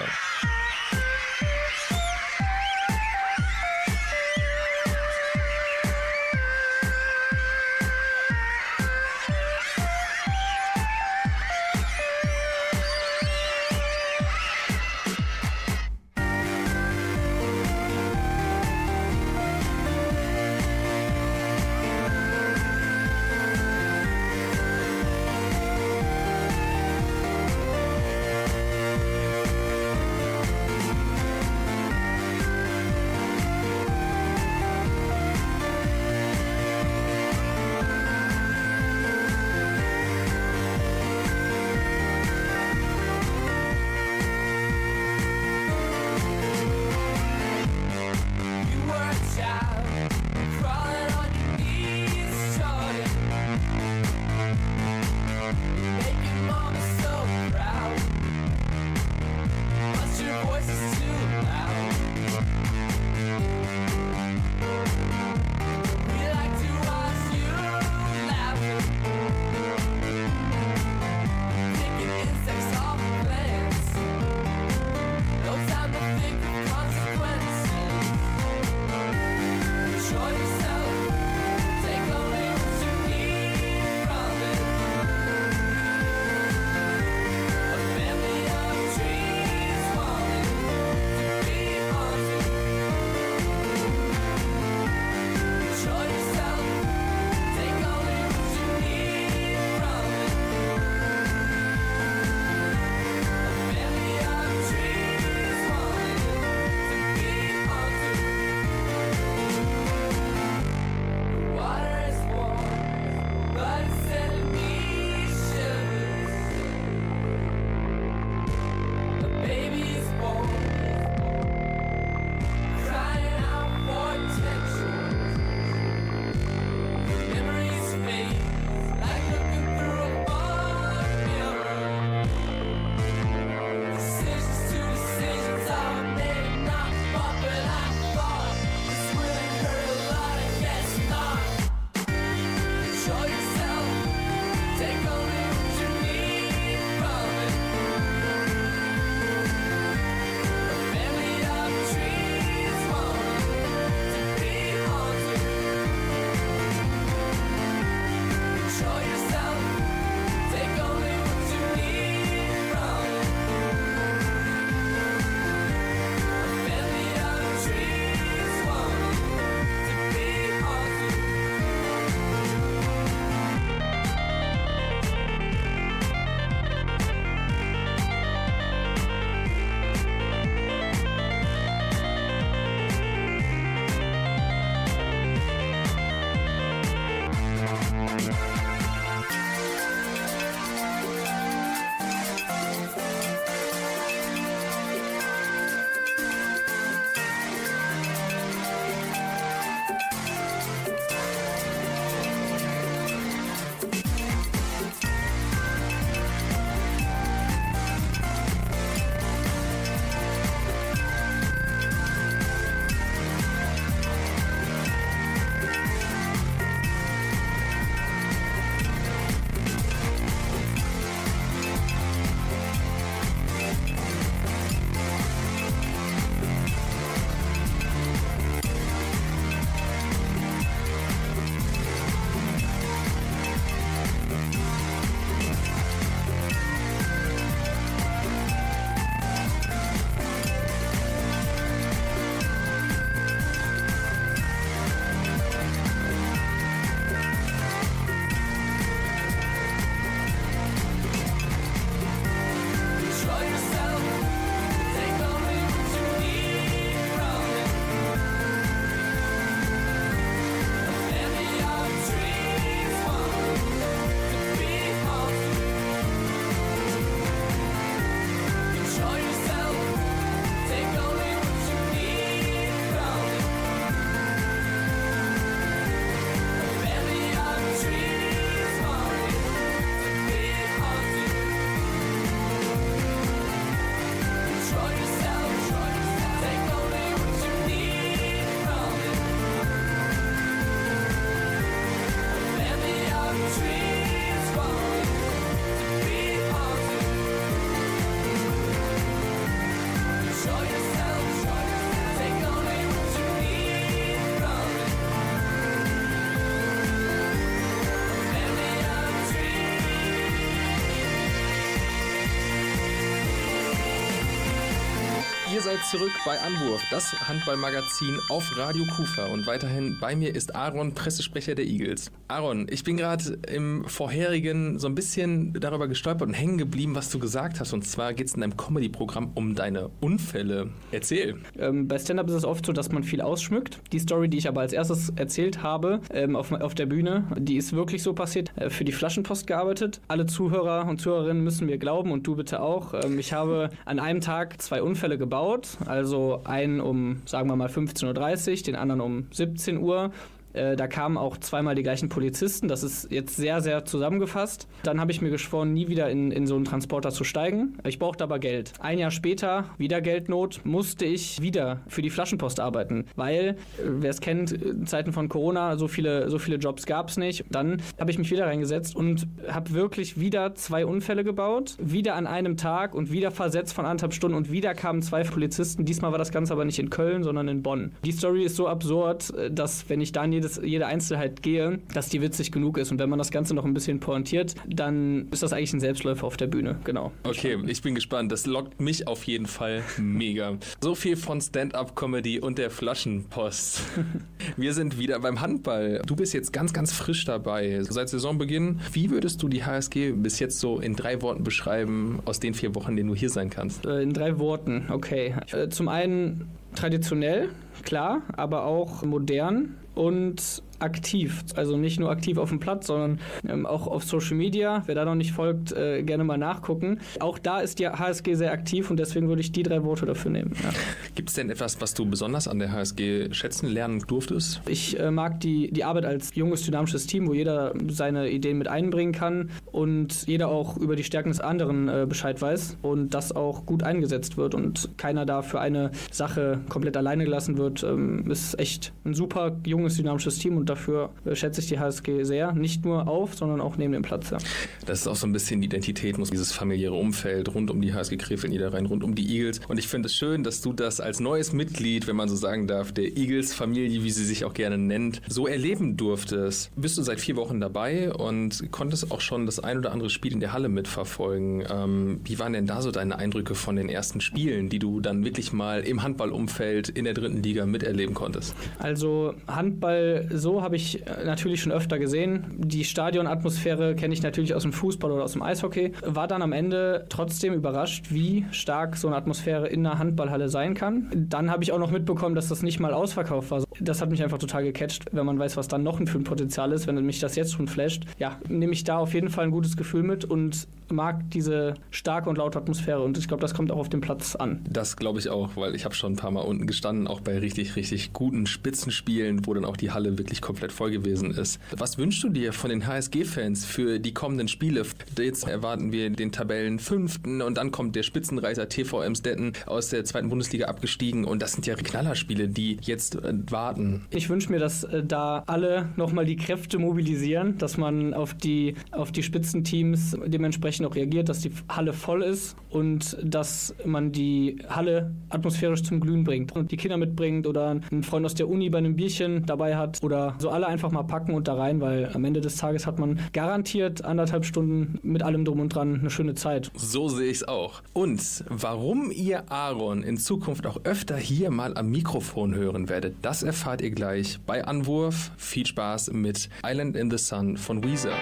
Zurück 315.96 316.12
bei 316.24 316.36
Anwurf, 316.40 316.82
das 316.90 317.12
Handballmagazin 317.28 318.18
auf 318.28 318.58
Radio 318.58 318.84
Kufa. 318.96 319.26
Und 319.26 319.46
weiterhin 319.46 319.96
bei 320.00 320.16
mir 320.16 320.34
ist 320.34 320.52
Aaron, 320.52 320.92
Pressesprecher 320.92 321.54
der 321.54 321.66
Eagles. 321.66 322.10
Aaron, 322.34 322.66
ich 322.68 322.82
bin 322.82 322.96
gerade 322.96 323.38
im 323.46 323.84
vorherigen 323.84 324.80
so 324.80 324.88
ein 324.88 324.96
bisschen 324.96 325.52
darüber 325.52 325.86
gestolpert 325.86 326.26
und 326.26 326.34
hängen 326.34 326.58
geblieben, 326.58 326.96
was 326.96 327.08
du 327.08 327.20
gesagt 327.20 327.60
hast. 327.60 327.72
Und 327.72 327.86
zwar 327.86 328.12
geht 328.12 328.26
es 328.26 328.34
in 328.34 328.40
deinem 328.40 328.56
Comedy-Programm 328.56 329.30
um 329.36 329.54
deine 329.54 329.90
Unfälle. 330.00 330.70
Erzähl. 330.90 331.36
Ähm, 331.56 331.86
bei 331.86 331.96
Stand-Up 331.96 332.28
ist 332.28 332.34
es 332.34 332.44
oft 332.44 332.66
so, 332.66 332.72
dass 332.72 332.90
man 332.90 333.04
viel 333.04 333.20
ausschmückt. 333.20 333.78
Die 333.92 334.00
Story, 334.00 334.28
die 334.28 334.38
ich 334.38 334.48
aber 334.48 334.62
als 334.62 334.72
erstes 334.72 335.12
erzählt 335.14 335.62
habe 335.62 336.00
ähm, 336.10 336.34
auf, 336.34 336.50
auf 336.50 336.74
der 336.74 336.86
Bühne, 336.86 337.24
die 337.38 337.56
ist 337.56 337.72
wirklich 337.72 338.02
so 338.02 338.14
passiert. 338.14 338.52
Äh, 338.56 338.68
für 338.68 338.84
die 338.84 338.90
Flaschenpost 338.90 339.46
gearbeitet. 339.46 340.00
Alle 340.08 340.26
Zuhörer 340.26 340.88
und 340.88 341.00
Zuhörerinnen 341.00 341.44
müssen 341.44 341.66
mir 341.66 341.78
glauben 341.78 342.10
und 342.10 342.26
du 342.26 342.34
bitte 342.34 342.60
auch. 342.60 342.94
Ähm, 342.94 343.16
ich 343.20 343.32
habe 343.32 343.70
an 343.84 344.00
einem 344.00 344.20
Tag 344.20 344.60
zwei 344.60 344.82
Unfälle 344.82 345.18
gebaut. 345.18 345.78
Also 345.86 346.40
einen 346.42 346.80
um, 346.80 347.22
sagen 347.26 347.48
wir 347.48 347.54
mal, 347.54 347.68
15.30 347.68 348.50
Uhr, 348.50 348.62
den 348.64 348.74
anderen 348.74 349.00
um 349.00 349.26
17 349.30 349.78
Uhr. 349.78 350.10
Äh, 350.54 350.76
Da 350.76 350.86
kamen 350.86 351.16
auch 351.16 351.36
zweimal 351.38 351.74
die 351.74 351.82
gleichen 351.82 352.08
Polizisten. 352.08 352.68
Das 352.68 352.82
ist 352.82 353.10
jetzt 353.10 353.36
sehr, 353.36 353.60
sehr 353.60 353.84
zusammengefasst. 353.84 354.66
Dann 354.82 355.00
habe 355.00 355.12
ich 355.12 355.20
mir 355.20 355.30
geschworen, 355.30 355.72
nie 355.72 355.88
wieder 355.88 356.10
in, 356.10 356.30
in 356.30 356.46
so 356.46 356.56
einen 356.56 356.64
Transporter 356.64 357.10
zu 357.10 357.24
steigen. 357.24 357.76
Ich 357.84 357.98
brauchte 357.98 358.24
aber 358.24 358.38
Geld. 358.38 358.72
Ein 358.80 358.98
Jahr 358.98 359.10
später, 359.10 359.64
wieder 359.78 360.00
Geldnot, 360.00 360.60
musste 360.64 361.04
ich 361.04 361.40
wieder 361.42 361.80
für 361.88 362.02
die 362.02 362.10
Flaschenpost 362.10 362.60
arbeiten. 362.60 363.06
Weil, 363.16 363.48
äh, 363.48 363.54
wer 363.84 364.10
es 364.10 364.20
kennt, 364.20 364.52
in 364.52 364.86
Zeiten 364.86 365.12
von 365.12 365.28
Corona, 365.28 365.76
so 365.76 365.88
viele, 365.88 366.30
so 366.30 366.38
viele 366.38 366.56
Jobs 366.56 366.86
gab 366.86 367.08
es 367.08 367.16
nicht. 367.16 367.44
Dann 367.50 367.82
habe 367.98 368.10
ich 368.10 368.18
mich 368.18 368.30
wieder 368.30 368.46
reingesetzt 368.46 368.96
und 368.96 369.26
habe 369.48 369.72
wirklich 369.72 370.18
wieder 370.20 370.54
zwei 370.54 370.86
Unfälle 370.86 371.24
gebaut. 371.24 371.76
Wieder 371.78 372.14
an 372.14 372.26
einem 372.26 372.56
Tag 372.56 372.94
und 372.94 373.10
wieder 373.10 373.30
versetzt 373.30 373.74
von 373.74 373.84
anderthalb 373.84 374.14
Stunden 374.14 374.36
und 374.36 374.50
wieder 374.50 374.74
kamen 374.74 375.02
zwei 375.02 375.24
Polizisten. 375.24 375.84
Diesmal 375.84 376.12
war 376.12 376.18
das 376.18 376.30
Ganze 376.32 376.52
aber 376.52 376.64
nicht 376.64 376.78
in 376.78 376.90
Köln, 376.90 377.22
sondern 377.22 377.48
in 377.48 377.62
Bonn. 377.62 377.92
Die 378.04 378.12
Story 378.12 378.44
ist 378.44 378.56
so 378.56 378.68
absurd, 378.68 379.34
äh, 379.34 379.50
dass 379.50 379.88
wenn 379.88 380.00
ich 380.00 380.12
da 380.12 380.24
in 380.24 380.43
jedes, 380.44 380.60
jede 380.62 380.86
Einzelheit 380.86 381.42
gehe, 381.42 381.78
dass 381.92 382.08
die 382.08 382.20
witzig 382.20 382.52
genug 382.52 382.78
ist. 382.78 382.92
Und 382.92 382.98
wenn 382.98 383.08
man 383.08 383.18
das 383.18 383.30
Ganze 383.30 383.54
noch 383.54 383.64
ein 383.64 383.74
bisschen 383.74 384.00
pointiert, 384.00 384.54
dann 384.68 385.28
ist 385.30 385.42
das 385.42 385.52
eigentlich 385.52 385.72
ein 385.72 385.80
Selbstläufer 385.80 386.26
auf 386.26 386.36
der 386.36 386.46
Bühne. 386.46 386.76
Genau. 386.84 387.12
Okay, 387.24 387.58
ich 387.66 387.82
bin 387.82 387.94
gespannt. 387.94 388.30
Das 388.32 388.46
lockt 388.46 388.80
mich 388.80 389.08
auf 389.08 389.24
jeden 389.24 389.46
Fall 389.46 389.82
mega. 389.98 390.54
So 390.80 390.94
viel 390.94 391.16
von 391.16 391.40
Stand-up-Comedy 391.40 392.40
und 392.40 392.58
der 392.58 392.70
Flaschenpost. 392.70 393.82
Wir 394.56 394.74
sind 394.74 394.98
wieder 394.98 395.18
beim 395.20 395.40
Handball. 395.40 396.02
Du 396.06 396.16
bist 396.16 396.34
jetzt 396.34 396.52
ganz, 396.52 396.72
ganz 396.72 396.92
frisch 396.92 397.24
dabei. 397.24 397.82
Seit 397.82 398.08
Saisonbeginn. 398.08 398.80
Wie 398.92 399.10
würdest 399.10 399.42
du 399.42 399.48
die 399.48 399.64
HSG 399.64 400.12
bis 400.12 400.38
jetzt 400.38 400.60
so 400.60 400.78
in 400.80 400.94
drei 400.94 401.22
Worten 401.22 401.44
beschreiben, 401.44 402.20
aus 402.24 402.40
den 402.40 402.54
vier 402.54 402.74
Wochen, 402.74 402.90
in 402.90 402.96
denen 402.96 403.08
du 403.08 403.14
hier 403.14 403.30
sein 403.30 403.50
kannst? 403.50 403.86
Äh, 403.86 404.02
In 404.02 404.12
drei 404.12 404.38
Worten, 404.38 404.86
okay. 404.90 405.34
Äh, 405.52 405.68
Zum 405.68 405.88
einen 405.88 406.48
traditionell, 406.74 407.48
klar, 407.84 408.22
aber 408.36 408.64
auch 408.64 409.02
modern 409.04 409.76
und 409.94 410.62
aktiv. 410.80 411.44
Also 411.54 411.76
nicht 411.76 412.00
nur 412.00 412.10
aktiv 412.10 412.38
auf 412.38 412.48
dem 412.48 412.60
Platz, 412.60 412.86
sondern 412.86 413.20
ähm, 413.48 413.66
auch 413.66 413.86
auf 413.86 414.04
Social 414.04 414.36
Media. 414.36 414.82
Wer 414.86 414.94
da 414.94 415.04
noch 415.04 415.14
nicht 415.14 415.32
folgt, 415.32 415.72
äh, 415.72 416.02
gerne 416.02 416.24
mal 416.24 416.38
nachgucken. 416.38 417.00
Auch 417.20 417.38
da 417.38 417.60
ist 417.60 417.78
die 417.78 417.88
HSG 417.88 418.34
sehr 418.34 418.52
aktiv 418.52 418.90
und 418.90 418.98
deswegen 418.98 419.28
würde 419.28 419.40
ich 419.40 419.52
die 419.52 419.62
drei 419.62 419.84
Worte 419.84 420.06
dafür 420.06 420.30
nehmen. 420.30 420.52
Ja. 420.62 420.70
Gibt 421.14 421.28
es 421.30 421.34
denn 421.34 421.50
etwas, 421.50 421.80
was 421.80 421.94
du 421.94 422.06
besonders 422.06 422.48
an 422.48 422.58
der 422.58 422.72
HSG 422.72 423.32
schätzen 423.32 423.68
lernen 423.68 424.02
durftest? 424.06 424.62
Ich 424.68 424.98
äh, 424.98 425.10
mag 425.10 425.40
die, 425.40 425.70
die 425.72 425.84
Arbeit 425.84 426.04
als 426.04 426.34
junges, 426.34 426.62
dynamisches 426.62 427.06
Team, 427.06 427.28
wo 427.28 427.34
jeder 427.34 427.74
seine 427.88 428.30
Ideen 428.30 428.58
mit 428.58 428.68
einbringen 428.68 429.12
kann 429.12 429.50
und 429.66 430.26
jeder 430.26 430.48
auch 430.48 430.76
über 430.76 430.96
die 430.96 431.04
Stärken 431.04 431.30
des 431.30 431.40
anderen 431.40 431.88
äh, 431.88 432.06
Bescheid 432.08 432.40
weiß 432.40 432.78
und 432.82 433.14
das 433.14 433.32
auch 433.32 433.66
gut 433.66 433.82
eingesetzt 433.82 434.36
wird 434.36 434.54
und 434.54 434.90
keiner 434.96 435.26
da 435.26 435.42
für 435.42 435.60
eine 435.60 435.90
Sache 436.10 436.60
komplett 436.68 436.96
alleine 436.96 437.24
gelassen 437.24 437.58
wird. 437.58 437.82
Ähm, 437.82 438.30
ist 438.30 438.58
echt 438.58 438.92
ein 439.04 439.14
super 439.14 439.56
junges, 439.66 439.96
dynamisches 439.96 440.38
Team 440.38 440.56
und 440.56 440.63
dafür 440.68 441.10
äh, 441.24 441.34
schätze 441.34 441.60
ich 441.60 441.68
die 441.68 441.78
HSG 441.78 442.24
sehr. 442.24 442.52
Nicht 442.52 442.84
nur 442.84 443.08
auf, 443.08 443.34
sondern 443.34 443.60
auch 443.60 443.76
neben 443.76 443.92
dem 443.92 444.02
Platz. 444.02 444.30
Ja. 444.30 444.38
Das 444.86 445.00
ist 445.00 445.06
auch 445.06 445.16
so 445.16 445.26
ein 445.26 445.32
bisschen 445.32 445.60
die 445.60 445.66
Identität, 445.66 446.18
muss 446.18 446.30
dieses 446.30 446.52
familiäre 446.52 446.94
Umfeld 446.94 447.54
rund 447.54 447.70
um 447.70 447.80
die 447.80 447.92
HSG 447.92 448.16
Krefeld 448.16 448.52
Niederrhein, 448.52 448.86
rund 448.86 449.04
um 449.04 449.14
die 449.14 449.36
Eagles. 449.36 449.60
Und 449.68 449.78
ich 449.78 449.88
finde 449.88 450.06
es 450.06 450.14
schön, 450.14 450.44
dass 450.44 450.60
du 450.60 450.72
das 450.72 451.00
als 451.00 451.20
neues 451.20 451.52
Mitglied, 451.52 452.06
wenn 452.06 452.16
man 452.16 452.28
so 452.28 452.36
sagen 452.36 452.66
darf, 452.66 452.92
der 452.92 453.16
Eagles-Familie, 453.16 454.02
wie 454.02 454.10
sie 454.10 454.24
sich 454.24 454.44
auch 454.44 454.54
gerne 454.54 454.78
nennt, 454.78 455.20
so 455.28 455.46
erleben 455.46 455.96
durftest. 455.96 456.70
Bist 456.76 456.98
du 456.98 457.02
seit 457.02 457.20
vier 457.20 457.36
Wochen 457.36 457.60
dabei 457.60 458.12
und 458.12 458.70
konntest 458.70 459.10
auch 459.10 459.20
schon 459.20 459.46
das 459.46 459.60
ein 459.60 459.78
oder 459.78 459.92
andere 459.92 460.10
Spiel 460.10 460.32
in 460.32 460.40
der 460.40 460.52
Halle 460.52 460.68
mitverfolgen. 460.68 461.64
Ähm, 461.70 462.20
wie 462.24 462.38
waren 462.38 462.52
denn 462.52 462.66
da 462.66 462.82
so 462.82 462.90
deine 462.90 463.18
Eindrücke 463.18 463.54
von 463.54 463.76
den 463.76 463.88
ersten 463.88 464.20
Spielen, 464.20 464.68
die 464.68 464.78
du 464.78 465.00
dann 465.00 465.24
wirklich 465.24 465.52
mal 465.52 465.80
im 465.80 466.02
Handballumfeld 466.02 466.88
in 466.88 467.04
der 467.04 467.14
dritten 467.14 467.42
Liga 467.42 467.66
miterleben 467.66 468.14
konntest? 468.14 468.54
Also 468.78 469.34
Handball 469.46 470.28
so 470.32 470.53
habe 470.62 470.76
ich 470.76 471.06
äh, 471.06 471.24
natürlich 471.24 471.62
schon 471.62 471.72
öfter 471.72 471.98
gesehen. 471.98 472.44
Die 472.58 472.84
Stadionatmosphäre 472.84 473.94
kenne 473.94 474.14
ich 474.14 474.22
natürlich 474.22 474.54
aus 474.54 474.62
dem 474.62 474.72
Fußball 474.72 475.10
oder 475.10 475.24
aus 475.24 475.32
dem 475.32 475.42
Eishockey. 475.42 475.92
War 476.04 476.28
dann 476.28 476.42
am 476.42 476.52
Ende 476.52 477.06
trotzdem 477.08 477.54
überrascht, 477.54 478.06
wie 478.10 478.46
stark 478.50 478.96
so 478.96 479.08
eine 479.08 479.16
Atmosphäre 479.16 479.68
in 479.68 479.86
einer 479.86 479.98
Handballhalle 479.98 480.48
sein 480.48 480.74
kann. 480.74 481.10
Dann 481.14 481.50
habe 481.50 481.62
ich 481.62 481.72
auch 481.72 481.78
noch 481.78 481.90
mitbekommen, 481.90 482.34
dass 482.34 482.48
das 482.48 482.62
nicht 482.62 482.80
mal 482.80 482.92
ausverkauft 482.92 483.50
war. 483.50 483.64
Das 483.80 484.00
hat 484.00 484.10
mich 484.10 484.22
einfach 484.22 484.38
total 484.38 484.64
gecatcht, 484.64 485.06
wenn 485.12 485.26
man 485.26 485.38
weiß, 485.38 485.56
was 485.56 485.68
dann 485.68 485.82
noch 485.82 485.98
für 486.04 486.18
ein 486.18 486.24
Potenzial 486.24 486.72
ist, 486.72 486.86
wenn 486.86 487.04
mich 487.04 487.20
das 487.20 487.36
jetzt 487.36 487.52
schon 487.52 487.68
flasht. 487.68 488.04
Ja, 488.18 488.38
nehme 488.48 488.72
ich 488.72 488.84
da 488.84 488.98
auf 488.98 489.14
jeden 489.14 489.30
Fall 489.30 489.44
ein 489.44 489.50
gutes 489.50 489.76
Gefühl 489.76 490.02
mit 490.02 490.24
und 490.24 490.66
mag 490.90 491.30
diese 491.30 491.74
starke 491.90 492.28
und 492.28 492.38
laute 492.38 492.58
Atmosphäre 492.58 493.02
und 493.02 493.18
ich 493.18 493.28
glaube, 493.28 493.40
das 493.40 493.54
kommt 493.54 493.70
auch 493.70 493.78
auf 493.78 493.88
dem 493.88 494.00
Platz 494.00 494.36
an. 494.36 494.64
Das 494.68 494.96
glaube 494.96 495.18
ich 495.18 495.28
auch, 495.28 495.56
weil 495.56 495.74
ich 495.74 495.84
habe 495.84 495.94
schon 495.94 496.12
ein 496.12 496.16
paar 496.16 496.30
Mal 496.30 496.42
unten 496.42 496.66
gestanden, 496.66 497.06
auch 497.06 497.20
bei 497.20 497.38
richtig, 497.38 497.76
richtig 497.76 498.12
guten 498.12 498.46
Spitzenspielen, 498.46 499.46
wo 499.46 499.54
dann 499.54 499.64
auch 499.64 499.76
die 499.76 499.90
Halle 499.90 500.18
wirklich 500.18 500.40
komplett 500.40 500.72
voll 500.72 500.90
gewesen 500.90 501.30
ist. 501.30 501.58
Was 501.76 501.98
wünschst 501.98 502.22
du 502.22 502.28
dir 502.28 502.52
von 502.52 502.70
den 502.70 502.86
HSG-Fans 502.86 503.64
für 503.64 503.98
die 503.98 504.14
kommenden 504.14 504.48
Spiele? 504.48 504.82
Jetzt 505.18 505.46
erwarten 505.46 505.92
wir 505.92 506.10
den 506.10 506.32
Tabellen 506.32 506.78
fünften 506.78 507.42
und 507.42 507.56
dann 507.56 507.70
kommt 507.70 507.96
der 507.96 508.02
Spitzenreiter 508.02 508.68
TV 508.68 509.02
Emstetten 509.02 509.52
aus 509.66 509.90
der 509.90 510.04
zweiten 510.04 510.28
Bundesliga 510.28 510.66
abgestiegen 510.66 511.24
und 511.24 511.42
das 511.42 511.52
sind 511.52 511.66
ja 511.66 511.74
Knallerspiele, 511.74 512.48
die 512.48 512.78
jetzt 512.82 513.16
äh, 513.16 513.32
warten. 513.50 514.06
Ich 514.10 514.28
wünsche 514.28 514.50
mir, 514.50 514.58
dass 514.58 514.84
äh, 514.84 515.02
da 515.04 515.42
alle 515.46 515.88
nochmal 515.96 516.24
die 516.24 516.36
Kräfte 516.36 516.78
mobilisieren, 516.78 517.58
dass 517.58 517.76
man 517.76 518.14
auf 518.14 518.34
die, 518.34 518.74
auf 518.90 519.12
die 519.12 519.22
Spitzenteams 519.22 520.16
dementsprechend 520.26 520.73
auch 520.82 520.94
reagiert, 520.94 521.28
dass 521.28 521.40
die 521.40 521.50
Halle 521.68 521.92
voll 521.92 522.22
ist 522.22 522.56
und 522.70 523.16
dass 523.22 523.74
man 523.84 524.12
die 524.12 524.58
Halle 524.68 525.14
atmosphärisch 525.28 525.82
zum 525.82 526.00
Glühen 526.00 526.24
bringt 526.24 526.52
und 526.52 526.72
die 526.72 526.76
Kinder 526.76 526.96
mitbringt 526.96 527.46
oder 527.46 527.80
einen 527.90 528.02
Freund 528.02 528.26
aus 528.26 528.34
der 528.34 528.48
Uni 528.48 528.70
bei 528.70 528.78
einem 528.78 528.96
Bierchen 528.96 529.46
dabei 529.46 529.76
hat 529.76 530.02
oder 530.02 530.34
so 530.38 530.50
alle 530.50 530.66
einfach 530.66 530.90
mal 530.90 531.04
packen 531.04 531.34
und 531.34 531.48
da 531.48 531.54
rein, 531.54 531.80
weil 531.80 532.10
am 532.14 532.24
Ende 532.24 532.40
des 532.40 532.56
Tages 532.56 532.86
hat 532.86 532.98
man 532.98 533.20
garantiert 533.32 534.04
anderthalb 534.04 534.44
Stunden 534.44 534.98
mit 535.02 535.22
allem 535.22 535.44
drum 535.44 535.60
und 535.60 535.74
dran 535.74 536.00
eine 536.00 536.10
schöne 536.10 536.34
Zeit. 536.34 536.70
So 536.74 537.08
sehe 537.08 537.30
ich 537.30 537.38
es 537.38 537.48
auch. 537.48 537.82
Und 537.92 538.44
warum 538.48 539.10
ihr 539.10 539.50
Aaron 539.52 540.02
in 540.02 540.16
Zukunft 540.16 540.66
auch 540.66 540.80
öfter 540.84 541.16
hier 541.16 541.50
mal 541.50 541.76
am 541.76 541.90
Mikrofon 541.90 542.54
hören 542.54 542.88
werdet, 542.88 543.16
das 543.22 543.42
erfahrt 543.42 543.82
ihr 543.82 543.90
gleich 543.90 544.40
bei 544.46 544.64
Anwurf. 544.64 545.30
Viel 545.36 545.66
Spaß 545.66 546.12
mit 546.12 546.48
Island 546.64 546.96
in 546.96 547.10
the 547.10 547.18
Sun 547.18 547.56
von 547.56 547.84
Weezer. 547.84 548.14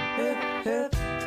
When 0.64 1.21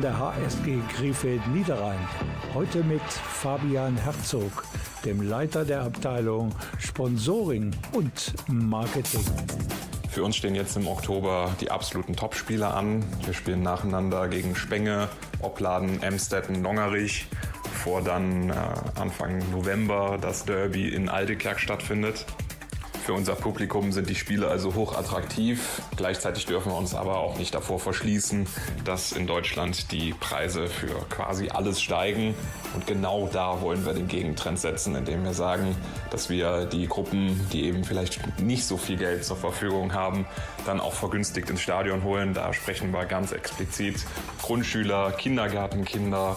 von 0.00 0.08
der 0.08 0.18
HSG 0.18 0.78
Krefeld 0.96 1.46
Niederrhein. 1.48 1.98
Heute 2.54 2.82
mit 2.82 3.02
Fabian 3.02 3.98
Herzog, 3.98 4.64
dem 5.04 5.20
Leiter 5.20 5.66
der 5.66 5.82
Abteilung 5.82 6.54
Sponsoring 6.78 7.72
und 7.92 8.32
Marketing. 8.48 9.20
Für 10.08 10.24
uns 10.24 10.36
stehen 10.36 10.54
jetzt 10.54 10.74
im 10.78 10.86
Oktober 10.86 11.54
die 11.60 11.70
absoluten 11.70 12.16
Topspieler 12.16 12.74
an. 12.74 13.04
Wir 13.26 13.34
spielen 13.34 13.62
nacheinander 13.62 14.28
gegen 14.28 14.56
Spenge, 14.56 15.08
Opladen, 15.42 16.02
Emstetten, 16.02 16.62
Longerich, 16.62 17.26
bevor 17.62 18.00
dann 18.00 18.48
äh, 18.48 18.54
Anfang 18.98 19.50
November 19.50 20.16
das 20.18 20.46
Derby 20.46 20.88
in 20.88 21.10
Aldekerk 21.10 21.60
stattfindet. 21.60 22.24
Für 23.04 23.14
unser 23.14 23.34
Publikum 23.34 23.92
sind 23.92 24.10
die 24.10 24.14
Spiele 24.14 24.48
also 24.48 24.74
hoch 24.74 24.96
attraktiv. 24.96 25.80
Gleichzeitig 25.96 26.44
dürfen 26.46 26.70
wir 26.70 26.76
uns 26.76 26.94
aber 26.94 27.18
auch 27.18 27.38
nicht 27.38 27.54
davor 27.54 27.80
verschließen, 27.80 28.46
dass 28.84 29.12
in 29.12 29.26
Deutschland 29.26 29.90
die 29.90 30.12
Preise 30.12 30.68
für 30.68 30.94
quasi 31.08 31.48
alles 31.48 31.80
steigen. 31.80 32.34
Und 32.74 32.86
genau 32.86 33.28
da 33.32 33.62
wollen 33.62 33.86
wir 33.86 33.94
den 33.94 34.06
Gegentrend 34.06 34.60
setzen, 34.60 34.94
indem 34.94 35.24
wir 35.24 35.32
sagen, 35.32 35.74
dass 36.10 36.28
wir 36.28 36.66
die 36.66 36.86
Gruppen, 36.86 37.40
die 37.52 37.64
eben 37.64 37.84
vielleicht 37.84 38.38
nicht 38.38 38.64
so 38.64 38.76
viel 38.76 38.96
Geld 38.96 39.24
zur 39.24 39.36
Verfügung 39.36 39.94
haben, 39.94 40.26
dann 40.66 40.78
auch 40.78 40.94
vergünstigt 40.94 41.48
ins 41.48 41.62
Stadion 41.62 42.04
holen. 42.04 42.34
Da 42.34 42.52
sprechen 42.52 42.92
wir 42.92 43.06
ganz 43.06 43.32
explizit 43.32 44.04
Grundschüler, 44.42 45.12
Kindergartenkinder, 45.12 46.36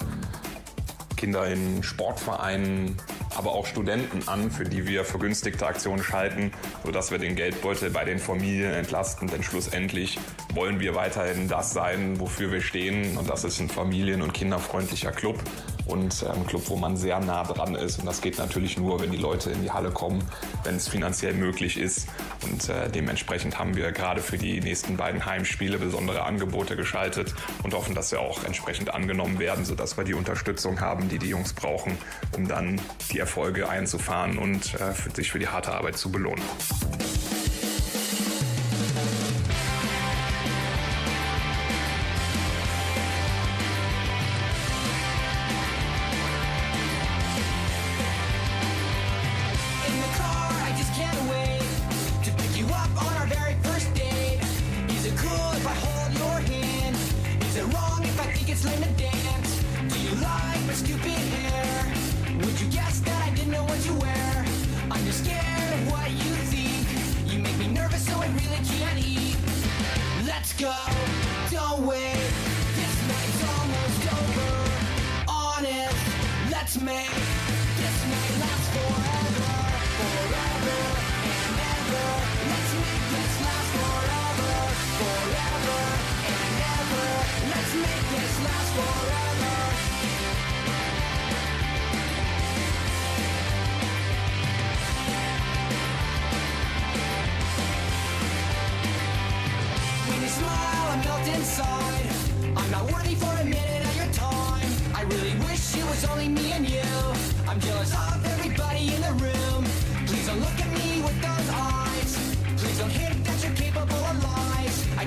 Kinder 1.18 1.46
in 1.48 1.84
Sportvereinen, 1.84 2.98
aber 3.38 3.54
auch 3.54 3.66
Studenten 3.66 4.28
an, 4.28 4.52
für 4.52 4.64
die 4.64 4.88
wir 4.88 5.06
vergünstigte 5.06 5.66
Aktionen 5.66 6.04
schalten, 6.04 6.52
sodass 6.84 7.12
wir 7.12 7.18
den 7.18 7.36
Geldbeutel 7.36 7.90
bei 7.90 8.06
den 8.06 8.20
Familien 8.20 8.74
entlasten. 8.74 9.28
Denn 9.28 9.44
schlussendlich 9.44 10.20
wollen 10.54 10.80
wir 10.80 10.96
weiterhin 10.96 11.48
das 11.48 11.74
sein, 11.74 12.20
wofür 12.20 12.52
wir 12.52 12.62
stehen. 12.62 13.18
Und 13.18 13.30
das 13.30 13.44
ist 13.44 13.60
ein 13.60 13.70
familien- 13.70 14.22
und 14.22 14.34
kinderfreundlicher 14.34 15.12
Club 15.12 15.40
und 15.86 16.26
ein 16.26 16.46
Club, 16.48 16.64
wo 16.68 16.76
man 16.76 16.98
sehr 16.98 17.20
nah 17.20 17.44
dran 17.44 17.76
ist. 17.76 18.00
Und 18.00 18.06
das 18.06 18.22
geht 18.22 18.38
natürlich 18.38 18.78
nur, 18.78 19.00
wenn 19.02 19.12
die 19.12 19.18
Leute 19.18 19.52
in 19.52 19.62
die 19.62 19.72
Halle 19.72 19.92
kommen, 19.92 20.24
wenn 20.64 20.76
es 20.76 20.88
finanziell 20.88 21.34
möglich 21.34 21.78
ist. 21.78 22.08
Und 22.44 22.70
äh, 22.70 22.90
dementsprechend 22.90 23.60
haben 23.60 23.76
wir 23.76 23.92
gerade 23.92 24.22
für 24.22 24.38
die 24.38 24.62
nächsten 24.62 24.98
beiden 24.98 25.26
Heimspiele 25.26 25.78
besondere 25.78 26.24
Angebote 26.24 26.76
geschaltet 26.76 27.34
und 27.64 27.74
hoffen, 27.74 27.96
dass 27.96 28.10
sie 28.10 28.20
auch 28.20 28.44
entsprechend 28.44 28.94
angenommen 28.94 29.40
werden, 29.40 29.66
sodass 29.66 29.98
wir 29.98 30.04
die 30.04 30.14
Unterstützung 30.14 30.80
haben, 30.80 31.10
die 31.10 31.20
die 31.20 31.30
Jungs 31.30 31.54
brauchen, 31.54 31.98
um 32.36 32.48
dann 32.48 32.80
die 33.12 33.20
Erfolge 33.20 33.70
einzufahren 33.70 34.38
und 34.38 34.76
äh, 34.76 34.94
sich 35.14 35.32
für 35.32 35.40
die 35.40 35.48
harte 35.48 35.74
Arbeit 35.74 35.98
zu 35.98 36.12
belohnen. 36.12 36.44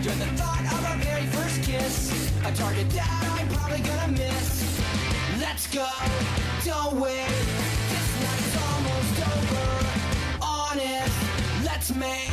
Dread 0.07 0.19
the 0.19 0.27
thought 0.37 0.61
of 0.61 0.85
our 0.87 0.97
very 0.99 1.27
first 1.27 1.63
kiss. 1.65 2.26
A 2.47 2.53
target 2.53 2.89
that 2.91 3.11
I'm 3.35 3.49
probably 3.49 3.83
gonna 3.83 4.13
miss. 4.13 4.63
Let's 5.43 5.67
go, 5.67 5.83
don't 6.63 6.95
wait. 6.95 7.27
This 7.91 8.09
night's 8.23 8.55
almost 8.63 9.19
over. 9.35 9.67
Honest, 10.39 11.19
let's 11.67 11.91
make 11.99 12.31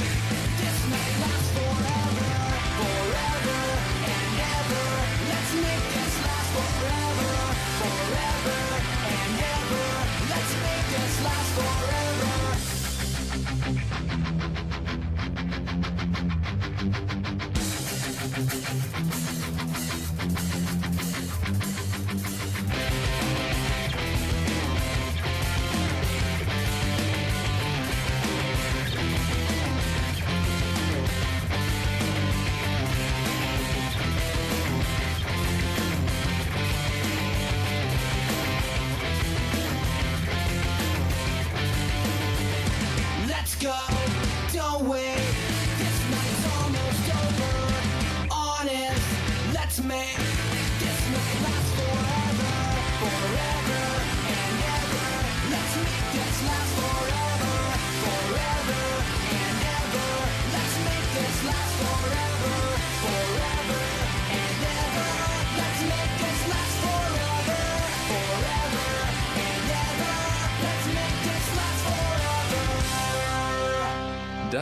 this 0.62 0.78
night 0.94 1.16
last 1.18 1.50
forever, 1.58 2.30
forever 2.78 3.62
and 4.06 4.38
ever. 4.54 4.86
Let's 5.34 5.52
make 5.66 5.86
this 5.98 6.16
last 6.30 6.50
forever, 6.62 7.34
forever 7.82 8.62
and 9.18 9.34
ever. 9.50 9.86
Let's 10.30 10.54
make 10.62 10.86
this 10.94 11.16
last 11.26 11.50
forever. 11.58 12.33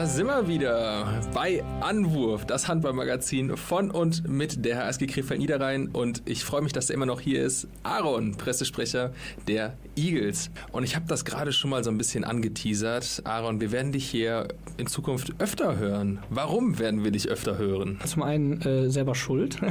Da 0.02 0.08
sind 0.08 0.26
wir 0.26 0.47
wieder 0.47 1.22
bei 1.32 1.64
Anwurf, 1.80 2.47
das 2.47 2.68
Handballmagazin 2.68 3.56
von 3.56 3.91
und 3.91 4.28
mit 4.28 4.66
der 4.66 4.84
HSG 4.84 5.06
Krefeld 5.06 5.39
Niederrhein. 5.39 5.89
Und 5.89 6.24
ich 6.26 6.43
freue 6.43 6.64
mich, 6.64 6.74
dass 6.74 6.89
er 6.89 6.95
immer 6.95 7.06
noch 7.06 7.22
hier 7.22 7.43
ist. 7.43 7.68
Aaron, 7.84 8.36
Pressesprecher 8.36 9.12
der 9.47 9.78
Eagles. 9.95 10.49
Und 10.72 10.86
ich 10.86 10.95
habe 10.95 11.06
das 11.08 11.24
gerade 11.24 11.54
schon 11.54 11.70
mal 11.70 11.84
so 11.84 11.91
ein 11.91 11.99
bisschen 11.99 12.24
angeteasert. 12.24 13.22
Aaron, 13.26 13.62
wir 13.62 13.72
werden 13.72 13.91
dich 13.91 14.10
hier 14.10 14.47
in 14.78 14.88
Zukunft 14.88 15.36
öfter 15.38 15.78
hören. 15.78 16.18
Warum 16.32 16.80
werden 16.80 17.04
wir 17.04 17.12
dich 17.12 17.28
öfter 17.28 17.60
hören? 17.60 17.99
Zum 18.04 18.24
einen 18.24 18.60
äh, 18.62 18.89
selber 18.89 19.14
schuld. 19.14 19.60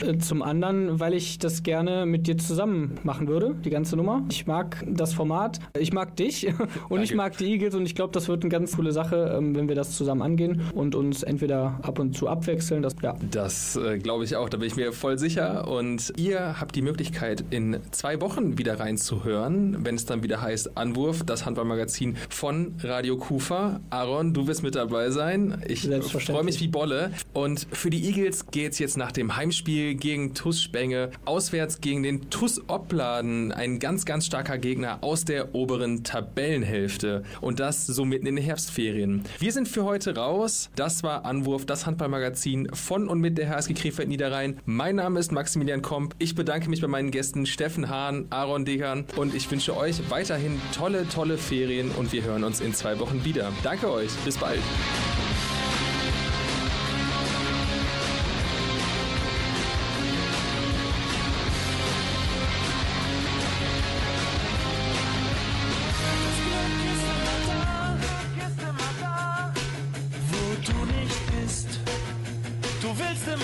Äh, 0.00 0.18
Zum 0.18 0.42
anderen, 0.42 0.98
weil 1.00 1.14
ich 1.14 1.38
das 1.38 1.62
gerne 1.62 2.06
mit 2.06 2.26
dir 2.26 2.36
zusammen 2.38 2.98
machen 3.02 3.28
würde, 3.28 3.54
die 3.64 3.70
ganze 3.70 3.96
Nummer. 3.96 4.24
Ich 4.30 4.46
mag 4.46 4.84
das 4.86 5.12
Format, 5.12 5.60
ich 5.78 5.92
mag 5.92 6.16
dich 6.16 6.46
und 6.88 7.02
ich 7.02 7.10
Danke. 7.10 7.16
mag 7.16 7.36
die 7.36 7.46
Eagles 7.52 7.74
und 7.74 7.86
ich 7.86 7.94
glaube, 7.94 8.12
das 8.12 8.28
wird 8.28 8.42
eine 8.42 8.50
ganz 8.50 8.76
coole 8.76 8.92
Sache. 8.92 9.38
Wenn 9.52 9.68
wir 9.68 9.74
das 9.74 9.96
zusammen 9.96 10.22
angehen 10.22 10.62
und 10.74 10.94
uns 10.94 11.22
entweder 11.22 11.78
ab 11.82 11.98
und 11.98 12.16
zu 12.16 12.28
abwechseln. 12.28 12.82
Das, 12.82 12.94
ja. 13.02 13.16
Das 13.30 13.76
äh, 13.76 13.98
glaube 13.98 14.24
ich 14.24 14.36
auch, 14.36 14.48
da 14.48 14.56
bin 14.56 14.68
ich 14.68 14.76
mir 14.76 14.92
voll 14.92 15.18
sicher. 15.18 15.68
Und 15.68 16.12
ihr 16.16 16.60
habt 16.60 16.74
die 16.74 16.82
Möglichkeit, 16.82 17.44
in 17.50 17.78
zwei 17.90 18.20
Wochen 18.20 18.58
wieder 18.58 18.80
reinzuhören, 18.80 19.84
wenn 19.84 19.96
es 19.96 20.06
dann 20.06 20.22
wieder 20.22 20.40
heißt 20.40 20.76
Anwurf, 20.76 21.24
das 21.24 21.46
Handballmagazin 21.46 22.16
von 22.28 22.74
Radio 22.82 23.16
Kufa. 23.16 23.80
Aaron, 23.90 24.32
du 24.34 24.46
wirst 24.46 24.62
mit 24.62 24.74
dabei 24.74 25.10
sein. 25.10 25.62
Ich 25.66 25.82
freue 25.82 26.44
mich 26.44 26.60
wie 26.60 26.68
Bolle. 26.68 27.10
Und 27.32 27.66
für 27.72 27.90
die 27.90 28.04
Eagles 28.04 28.46
geht 28.50 28.72
es 28.72 28.78
jetzt 28.78 28.96
nach 28.96 29.12
dem 29.12 29.36
Heimspiel 29.36 29.94
gegen 29.94 30.34
TUS 30.34 30.62
Spenge 30.62 31.10
auswärts 31.24 31.80
gegen 31.80 32.02
den 32.02 32.30
TUS 32.30 32.62
Opladen. 32.68 33.52
Ein 33.52 33.78
ganz, 33.78 34.04
ganz 34.04 34.26
starker 34.26 34.58
Gegner 34.58 34.98
aus 35.02 35.24
der 35.24 35.54
oberen 35.54 36.04
Tabellenhälfte. 36.04 37.22
Und 37.40 37.60
das 37.60 37.86
so 37.86 38.04
mitten 38.04 38.26
in 38.26 38.36
den 38.36 38.44
Herbstferien. 38.44 39.22
Wir 39.38 39.52
sind 39.52 39.66
für 39.68 39.84
heute 39.84 40.14
raus. 40.14 40.70
Das 40.76 41.02
war 41.02 41.24
Anwurf, 41.24 41.66
das 41.66 41.86
Handballmagazin 41.86 42.68
von 42.72 43.08
und 43.08 43.20
mit 43.20 43.36
der 43.36 43.50
HSG 43.50 43.74
Krefeld 43.74 44.08
Niederrhein. 44.08 44.60
Mein 44.64 44.96
Name 44.96 45.18
ist 45.18 45.32
Maximilian 45.32 45.82
Komp. 45.82 46.14
Ich 46.18 46.36
bedanke 46.36 46.70
mich 46.70 46.80
bei 46.80 46.86
meinen 46.86 47.10
Gästen 47.10 47.44
Steffen 47.44 47.88
Hahn, 47.88 48.26
Aaron 48.30 48.64
Degan 48.64 49.06
und 49.16 49.34
ich 49.34 49.50
wünsche 49.50 49.76
euch 49.76 50.08
weiterhin 50.08 50.60
tolle, 50.72 51.08
tolle 51.08 51.36
Ferien 51.36 51.90
und 51.90 52.12
wir 52.12 52.22
hören 52.22 52.44
uns 52.44 52.60
in 52.60 52.74
zwei 52.74 52.98
Wochen 53.00 53.24
wieder. 53.24 53.52
Danke 53.64 53.90
euch. 53.90 54.12
Bis 54.24 54.38
bald. 54.38 54.60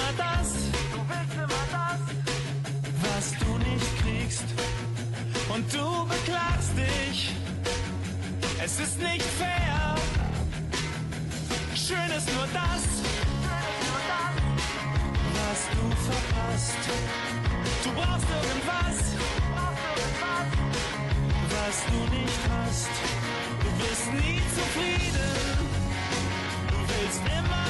Willst 0.00 0.16
immer 0.16 0.16
das, 0.16 0.48
was 3.02 3.34
du 3.38 3.58
nicht 3.58 3.98
kriegst. 4.02 4.44
Und 5.52 5.72
du 5.72 6.06
beklagst 6.06 6.72
dich, 6.76 7.34
es 8.62 8.80
ist 8.80 8.98
nicht 8.98 9.22
fair. 9.22 9.94
Schön 11.74 12.10
ist 12.16 12.28
nur 12.34 12.46
das, 12.52 12.82
was 15.38 15.60
du 15.74 15.84
verpasst. 16.08 16.82
Du 17.84 17.90
brauchst 17.92 18.26
irgendwas, 18.38 18.98
was 21.54 21.76
du 21.90 21.98
nicht 22.16 22.40
hast. 22.50 22.94
Du 23.60 23.70
bist 23.82 24.06
nie 24.12 24.40
zufrieden. 24.56 25.30
Du 26.68 26.78
willst 26.88 27.20
immer 27.26 27.69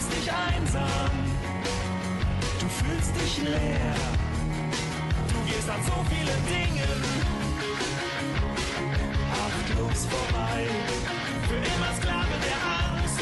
fühlst 0.00 0.12
dich 0.16 0.32
einsam, 0.32 1.10
du 2.60 2.68
fühlst 2.68 3.14
dich 3.16 3.42
leer. 3.44 3.94
Du 5.28 5.52
gehst 5.52 5.68
an 5.68 5.82
so 5.84 5.92
vielen 6.08 6.44
Dingen 6.46 7.02
achtlos 9.32 10.06
vorbei. 10.06 10.66
Für 11.48 11.56
immer 11.56 11.94
Sklave 11.98 12.36
der 12.46 12.60
Angst 12.78 13.20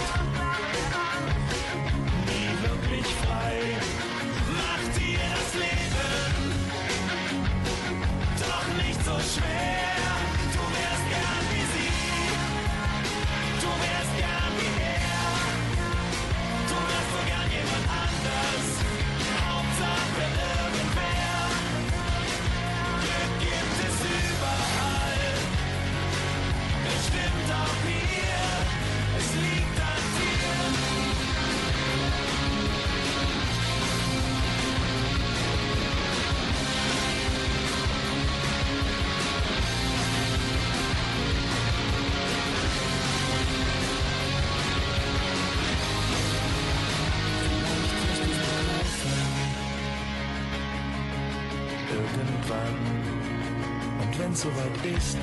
Und 54.44 54.56
wenn 54.56 54.72
soweit 54.84 54.96
ist, 54.96 55.18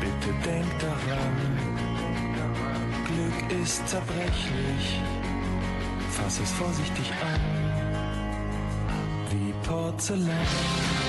bitte 0.00 0.34
denk 0.44 0.78
daran. 0.80 1.36
Glück 3.04 3.62
ist 3.62 3.86
zerbrechlich. 3.88 5.00
Fass 6.10 6.40
es 6.40 6.50
vorsichtig 6.52 7.12
an. 7.22 7.40
Wie 9.30 9.52
Porzellan. 9.66 11.03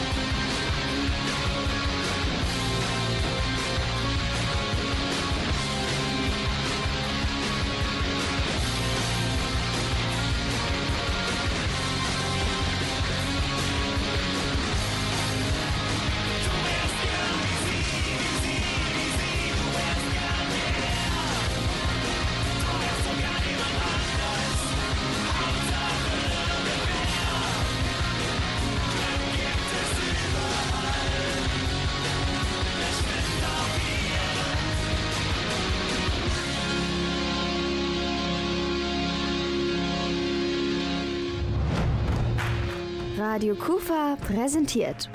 Kufa 43.65 44.15
präsentiert. 44.21 45.09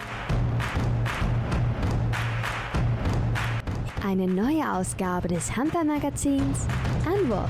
Eine 4.05 4.27
neue 4.27 4.69
Ausgabe 4.73 5.29
des 5.29 5.55
Handballmagazins 5.55 6.67
Anwurf. 7.07 7.49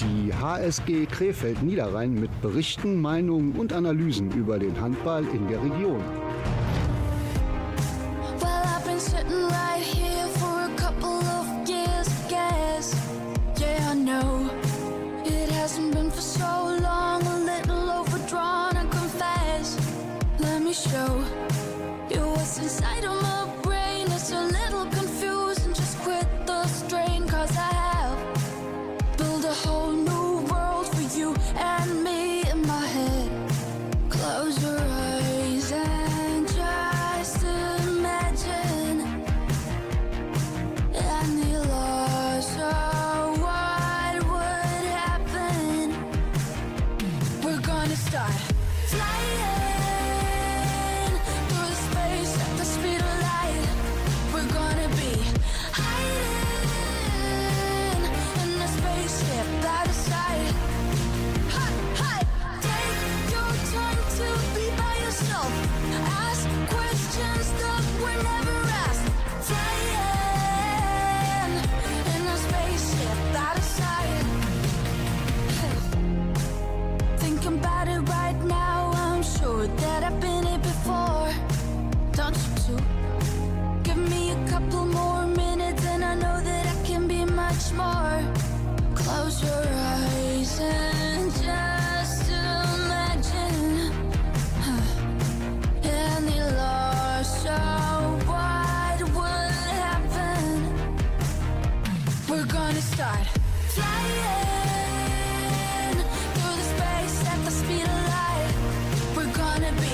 Die 0.00 0.32
HSG 0.32 1.04
Krefeld 1.04 1.62
Niederrhein 1.62 2.14
mit 2.14 2.30
Berichten, 2.40 2.98
Meinungen 2.98 3.52
und 3.56 3.74
Analysen 3.74 4.30
über 4.30 4.58
den 4.58 4.80
Handball 4.80 5.26
in 5.34 5.46
der 5.48 5.62
Region. 5.62 6.02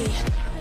away. 0.04 0.53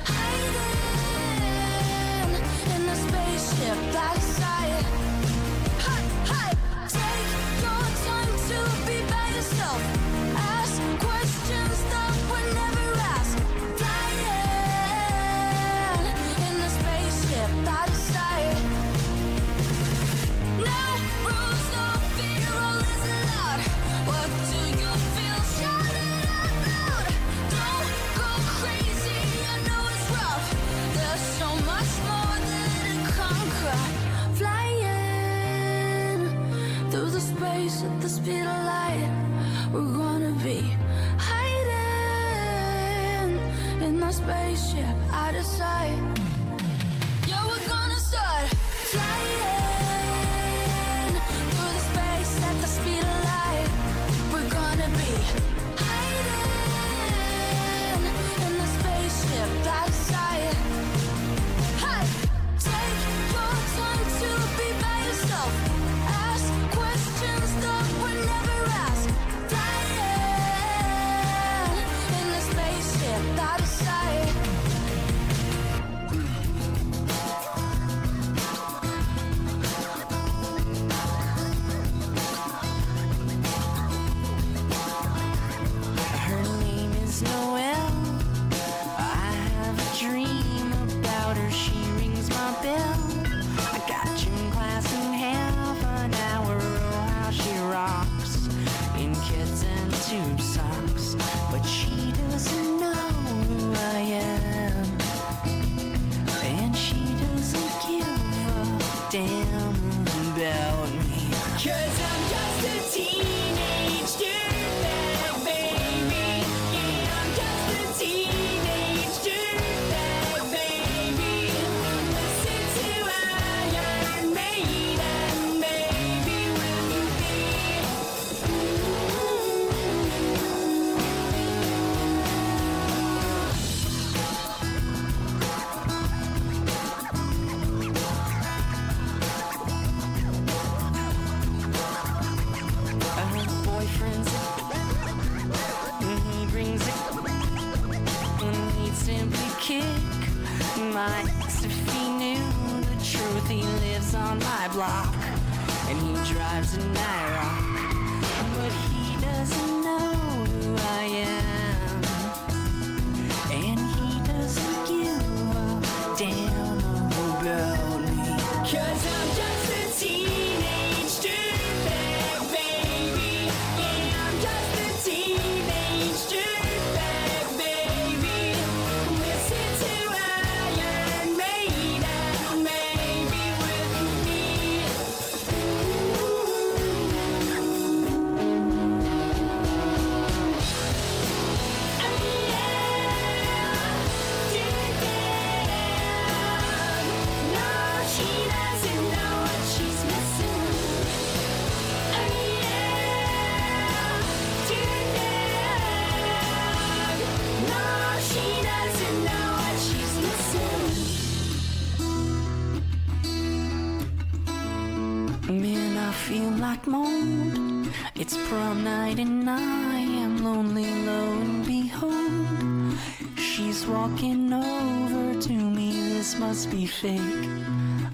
Like. 216.88 217.93
It's 218.15 218.38
prom 218.47 218.84
night 218.84 219.19
and 219.19 219.49
I 219.49 219.99
am 219.99 220.43
lonely, 220.43 220.89
lo 221.05 221.31
and 221.41 221.65
behold. 221.65 222.97
She's 223.38 223.86
walking 223.88 224.51
over 224.53 225.41
to 225.41 225.53
me. 225.53 225.91
This 226.13 226.38
must 226.39 226.71
be 226.71 226.86
fake. 226.86 227.47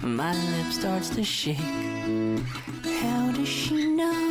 My 0.02 0.32
lip 0.32 0.72
starts 0.72 1.10
to 1.10 1.24
shake. 1.24 1.56
How 3.02 3.32
does 3.32 3.48
she 3.48 3.86
know 3.86 4.29